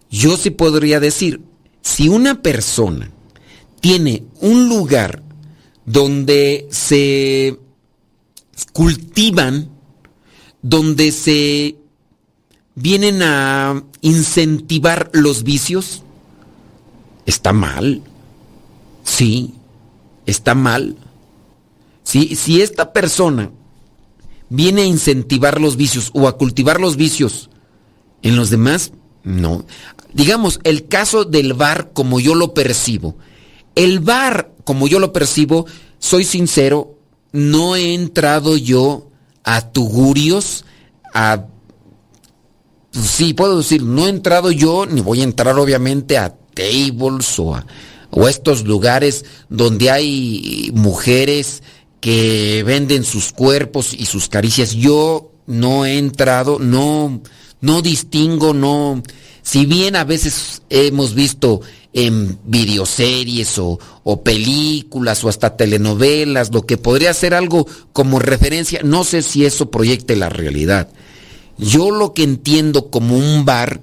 [0.09, 1.41] Yo sí podría decir,
[1.81, 3.11] si una persona
[3.79, 5.23] tiene un lugar
[5.85, 7.59] donde se
[8.73, 9.69] cultivan,
[10.61, 11.77] donde se
[12.75, 16.03] vienen a incentivar los vicios,
[17.25, 18.01] está mal.
[19.03, 19.53] Sí,
[20.25, 20.95] está mal.
[22.03, 23.51] Si, si esta persona
[24.49, 27.49] viene a incentivar los vicios o a cultivar los vicios
[28.21, 28.91] en los demás,
[29.29, 29.65] no.
[30.13, 33.15] Digamos, el caso del bar como yo lo percibo.
[33.75, 35.65] El bar como yo lo percibo,
[35.99, 36.97] soy sincero,
[37.31, 39.09] no he entrado yo
[39.43, 40.65] a tugurios,
[41.13, 41.45] a...
[42.91, 47.55] Sí, puedo decir, no he entrado yo, ni voy a entrar obviamente a tables o
[47.55, 47.65] a,
[48.09, 51.61] o estos lugares donde hay mujeres
[52.01, 54.71] que venden sus cuerpos y sus caricias.
[54.71, 57.21] Yo no he entrado, no,
[57.61, 59.01] no distingo, no.
[59.41, 61.61] Si bien a veces hemos visto
[61.93, 68.81] en videoseries o, o, películas o hasta telenovelas, lo que podría ser algo como referencia,
[68.83, 70.89] no sé si eso proyecte la realidad.
[71.57, 73.81] Yo lo que entiendo como un bar,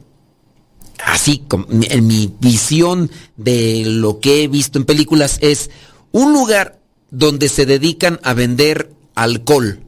[1.05, 5.71] así como en mi visión de lo que he visto en películas, es
[6.13, 9.81] un lugar donde se dedican a vender alcohol.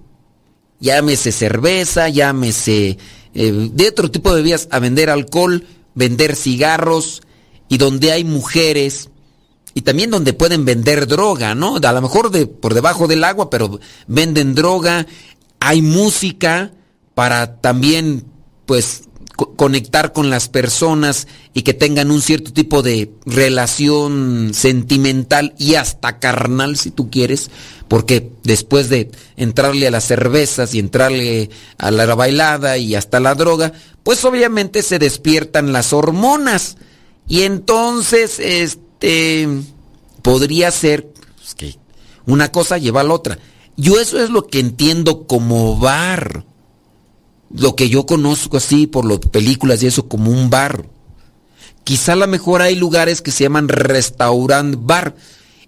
[0.80, 2.99] Llámese cerveza, llámese
[3.34, 7.22] eh, de otro tipo de bebidas, a vender alcohol, vender cigarros
[7.68, 9.10] y donde hay mujeres
[9.74, 11.76] y también donde pueden vender droga, ¿no?
[11.76, 15.06] A lo mejor de, por debajo del agua, pero venden droga,
[15.60, 16.72] hay música
[17.14, 18.24] para también,
[18.66, 19.07] pues,
[19.39, 26.18] conectar con las personas y que tengan un cierto tipo de relación sentimental y hasta
[26.18, 27.51] carnal si tú quieres,
[27.86, 33.36] porque después de entrarle a las cervezas y entrarle a la bailada y hasta la
[33.36, 33.72] droga,
[34.03, 36.76] pues obviamente se despiertan las hormonas
[37.28, 39.47] y entonces este
[40.22, 41.78] podría ser pues, que
[42.26, 43.39] una cosa lleva a la otra.
[43.76, 46.45] Yo eso es lo que entiendo como bar
[47.51, 50.86] lo que yo conozco así por las películas y eso como un bar.
[51.84, 55.16] Quizá a lo mejor hay lugares que se llaman restaurant bar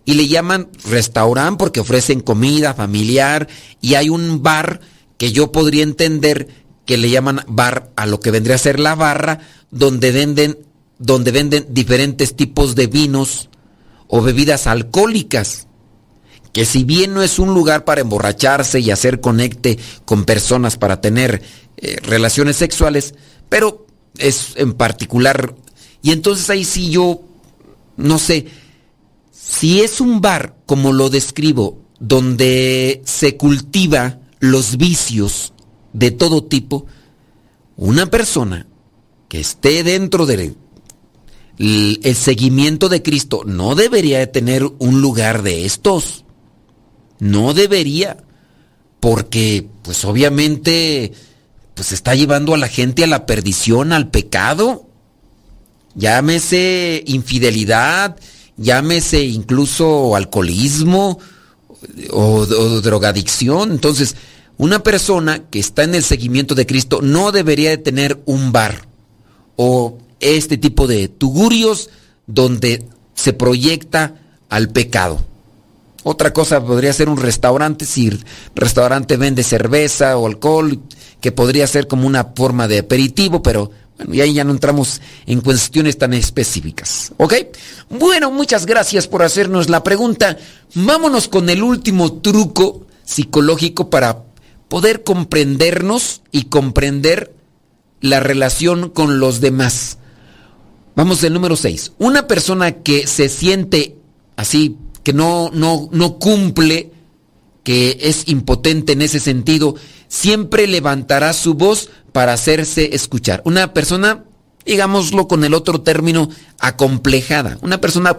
[0.04, 3.48] y le llaman restaurant porque ofrecen comida familiar
[3.80, 4.80] y hay un bar
[5.16, 6.48] que yo podría entender
[6.84, 10.58] que le llaman bar a lo que vendría a ser la barra donde venden
[10.98, 13.48] donde venden diferentes tipos de vinos
[14.08, 15.66] o bebidas alcohólicas
[16.52, 21.00] que si bien no es un lugar para emborracharse y hacer conecte con personas para
[21.00, 21.42] tener
[21.80, 23.14] eh, relaciones sexuales,
[23.48, 23.86] pero
[24.18, 25.54] es en particular.
[26.02, 27.22] Y entonces ahí sí yo,
[27.96, 28.46] no sé,
[29.32, 35.52] si es un bar, como lo describo, donde se cultiva los vicios
[35.92, 36.86] de todo tipo,
[37.76, 38.66] una persona
[39.28, 40.56] que esté dentro del
[41.58, 46.24] el seguimiento de Cristo no debería de tener un lugar de estos.
[47.18, 48.16] No debería.
[48.98, 51.12] Porque, pues obviamente,
[51.80, 54.84] pues está llevando a la gente a la perdición, al pecado.
[55.94, 58.18] Llámese infidelidad,
[58.58, 61.18] llámese incluso alcoholismo
[62.10, 63.70] o, drogadicción.
[63.70, 64.14] Entonces,
[64.58, 68.86] una persona que está en el seguimiento de Cristo no debería de tener un bar
[69.56, 71.88] o este tipo de tugurios
[72.26, 74.16] donde se proyecta
[74.50, 75.24] al pecado.
[76.02, 78.22] Otra cosa podría ser un restaurante, si el
[78.54, 80.78] restaurante vende cerveza o alcohol,
[81.20, 85.00] que podría ser como una forma de aperitivo, pero bueno, y ahí ya no entramos
[85.26, 87.12] en cuestiones tan específicas.
[87.18, 87.34] ¿Ok?
[87.90, 90.38] Bueno, muchas gracias por hacernos la pregunta.
[90.74, 94.22] Vámonos con el último truco psicológico para
[94.68, 97.34] poder comprendernos y comprender
[98.00, 99.98] la relación con los demás.
[100.96, 101.92] Vamos al número 6.
[101.98, 103.96] Una persona que se siente
[104.36, 106.92] así, que no, no, no cumple,
[107.62, 109.74] que es impotente en ese sentido,
[110.10, 113.40] siempre levantará su voz para hacerse escuchar.
[113.46, 114.24] Una persona,
[114.66, 117.58] digámoslo con el otro término, acomplejada.
[117.62, 118.18] Una persona,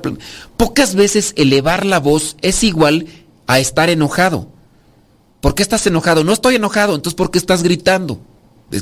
[0.57, 3.05] pocas veces elevar la voz es igual
[3.45, 4.49] a estar enojado.
[5.41, 6.23] ¿Por qué estás enojado?
[6.23, 8.21] No estoy enojado, entonces ¿por qué estás gritando?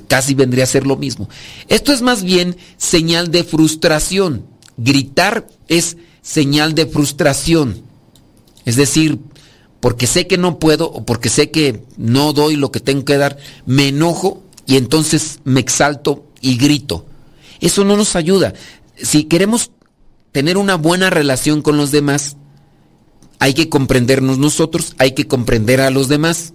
[0.07, 1.27] Casi vendría a ser lo mismo.
[1.67, 4.45] Esto es más bien señal de frustración.
[4.77, 7.81] Gritar es señal de frustración.
[8.65, 9.17] Es decir,
[9.79, 13.17] porque sé que no puedo o porque sé que no doy lo que tengo que
[13.17, 17.05] dar, me enojo y entonces me exalto y grito.
[17.59, 18.53] Eso no nos ayuda.
[18.97, 19.71] Si queremos
[20.31, 22.37] tener una buena relación con los demás,
[23.39, 26.53] hay que comprendernos nosotros, hay que comprender a los demás.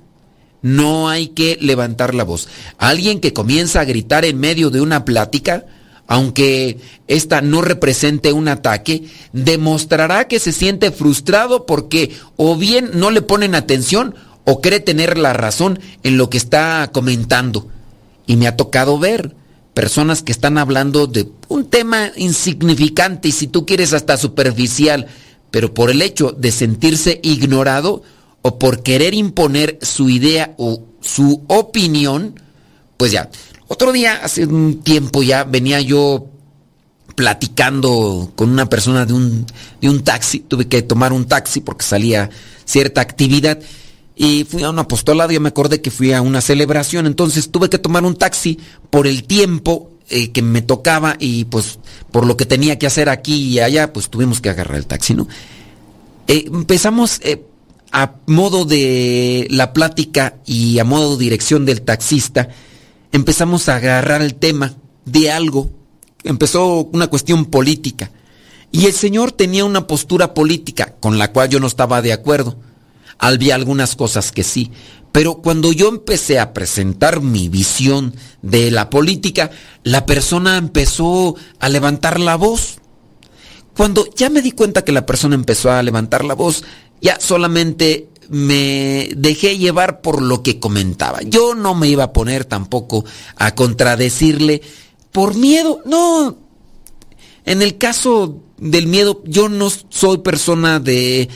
[0.62, 2.49] No hay que levantar la voz.
[2.79, 5.66] Alguien que comienza a gritar en medio de una plática,
[6.07, 6.78] aunque
[7.09, 13.22] esta no represente un ataque, demostrará que se siente frustrado porque o bien no le
[13.22, 17.68] ponen atención o cree tener la razón en lo que está comentando.
[18.26, 19.34] Y me ha tocado ver
[19.72, 25.09] personas que están hablando de un tema insignificante y si tú quieres hasta superficial,
[25.50, 28.02] pero por el hecho de sentirse ignorado
[28.42, 32.38] o por querer imponer su idea o su opinión,
[32.96, 33.30] pues ya,
[33.69, 36.27] otro día, hace un tiempo ya, venía yo
[37.15, 39.47] platicando con una persona de un,
[39.81, 42.31] de un taxi, tuve que tomar un taxi porque salía
[42.65, 43.59] cierta actividad.
[44.17, 47.69] Y fui a un apostolado y me acordé que fui a una celebración, entonces tuve
[47.69, 48.61] que tomar un taxi
[48.91, 51.79] por el tiempo eh, que me tocaba y pues
[52.12, 55.15] por lo que tenía que hacer aquí y allá, pues tuvimos que agarrar el taxi,
[55.15, 55.27] ¿no?
[56.29, 57.45] Eh, empezamos eh,
[57.91, 62.51] a modo de la plática y a modo de dirección del taxista,
[63.15, 65.71] empezamos a agarrar el tema de algo.
[66.25, 68.11] Empezó una cuestión política.
[68.73, 72.59] Y el señor tenía una postura política con la cual yo no estaba de acuerdo.
[73.19, 74.73] Había algunas cosas que sí.
[75.12, 79.53] Pero cuando yo empecé a presentar mi visión de la política,
[79.85, 82.79] la persona empezó a levantar la voz.
[83.77, 86.65] Cuando ya me di cuenta que la persona empezó a levantar la voz,
[87.01, 91.20] ya solamente me dejé llevar por lo que comentaba.
[91.22, 93.05] Yo no me iba a poner tampoco
[93.37, 94.62] a contradecirle
[95.12, 95.81] por miedo.
[95.85, 96.37] No.
[97.45, 101.29] En el caso del miedo, yo no soy persona de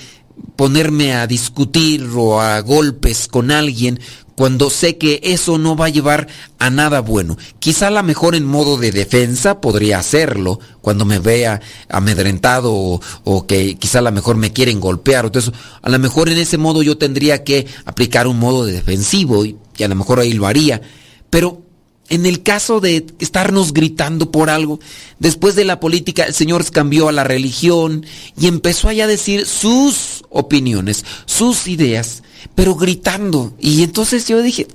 [0.57, 4.01] ponerme a discutir o a golpes con alguien
[4.39, 6.29] cuando sé que eso no va a llevar
[6.61, 7.37] a nada bueno.
[7.59, 13.47] Quizá a lo mejor en modo de defensa podría hacerlo cuando me vea amedrentado o,
[13.49, 15.53] que quizá a lo mejor me quieren golpear o eso.
[15.83, 19.57] A lo mejor en ese modo yo tendría que aplicar un modo de defensivo y,
[19.77, 20.83] y a lo mejor ahí lo haría.
[21.31, 21.68] Pero
[22.09, 24.81] en el caso de estarnos gritando por algo,
[25.19, 28.07] después de la política el Señor cambió a la religión
[28.39, 32.23] y empezó allá a decir sus opiniones, sus ideas
[32.55, 33.53] pero gritando.
[33.61, 34.67] Y entonces yo dije,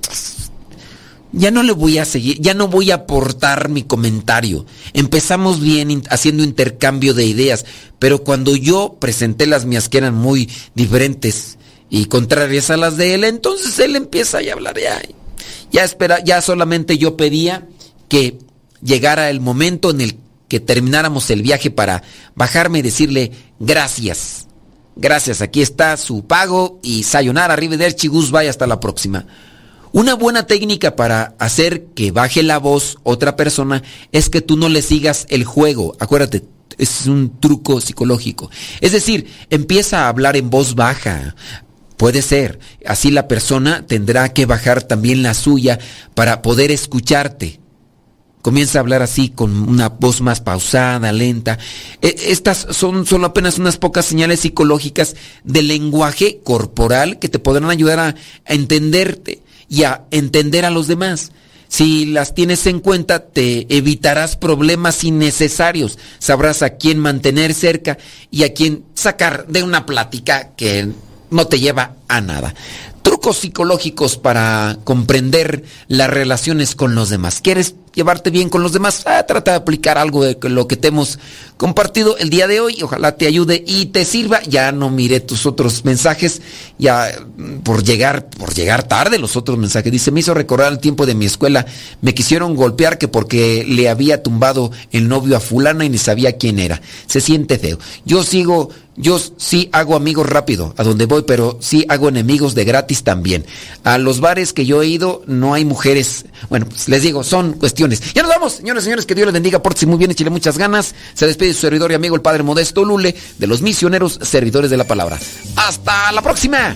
[1.31, 4.65] ya no le voy a seguir, ya no voy a aportar mi comentario.
[4.93, 7.65] Empezamos bien haciendo intercambio de ideas,
[7.99, 11.57] pero cuando yo presenté las mías que eran muy diferentes
[11.89, 15.01] y contrarias a las de él, entonces él empieza a hablar ya.
[15.73, 17.67] Ya espera, ya solamente yo pedía
[18.07, 18.37] que
[18.81, 20.17] llegara el momento en el
[20.47, 22.03] que termináramos el viaje para
[22.35, 24.47] bajarme y decirle gracias.
[24.95, 29.25] Gracias, aquí está su pago y sayonara, arrivederci, vaya hasta la próxima.
[29.91, 34.69] Una buena técnica para hacer que baje la voz otra persona es que tú no
[34.69, 35.95] le sigas el juego.
[35.99, 36.43] Acuérdate,
[36.77, 38.49] es un truco psicológico.
[38.81, 41.35] Es decir, empieza a hablar en voz baja.
[41.97, 42.59] Puede ser.
[42.85, 45.79] Así la persona tendrá que bajar también la suya
[46.15, 47.59] para poder escucharte
[48.43, 51.57] comienza a hablar así con una voz más pausada, lenta.
[52.01, 55.15] E, estas son solo apenas unas pocas señales psicológicas
[55.45, 58.15] del lenguaje corporal que te podrán ayudar a,
[58.45, 61.31] entenderte y a entender a los demás.
[61.69, 65.97] Si las tienes en cuenta, te evitarás problemas innecesarios.
[66.19, 67.97] Sabrás a quién mantener cerca
[68.29, 70.91] y a quién sacar de una plática que
[71.33, 72.53] no te lleva a nada.
[73.01, 77.41] Trucos psicológicos para comprender las relaciones con los demás.
[77.41, 79.03] ¿Quieres llevarte bien con los demás?
[79.05, 81.19] Ah, trata de aplicar algo de lo que te hemos
[81.57, 82.81] compartido el día de hoy.
[82.81, 84.41] Ojalá te ayude y te sirva.
[84.43, 86.41] Ya no miré tus otros mensajes.
[86.79, 89.91] Ya mm, por llegar, por llegar tarde los otros mensajes.
[89.91, 91.65] Dice, me hizo recordar el tiempo de mi escuela.
[92.01, 96.37] Me quisieron golpear que porque le había tumbado el novio a fulana y ni sabía
[96.37, 96.81] quién era.
[97.07, 97.79] Se siente feo.
[98.05, 102.65] Yo sigo yo sí hago amigos rápido a donde voy, pero sí hago enemigos de
[102.65, 103.45] gratis también.
[103.83, 106.25] A los bares que yo he ido no hay mujeres.
[106.49, 108.13] Bueno, pues les digo, son cuestiones.
[108.13, 110.93] Ya nos vamos, señores, señores, que Dios les bendiga, pórtense muy bien, échale muchas ganas.
[111.13, 114.77] Se despide su servidor y amigo el Padre Modesto Lule de los misioneros servidores de
[114.77, 115.19] la palabra.
[115.55, 116.75] Hasta la próxima.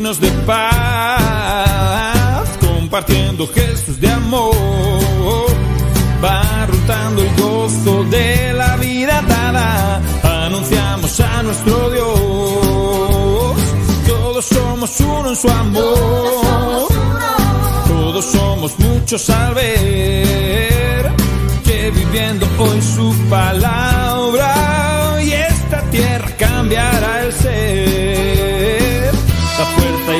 [0.00, 1.28] Signos de paz,
[2.58, 5.46] compartiendo gestos de amor,
[6.22, 10.00] barrutando el gozo de la vida dada,
[10.46, 13.58] anunciamos a nuestro Dios,
[14.06, 16.88] todos somos uno en su amor,
[17.86, 21.12] todos somos muchos al ver
[21.62, 24.54] que viviendo hoy su palabra
[25.22, 28.50] y esta tierra cambiará el ser.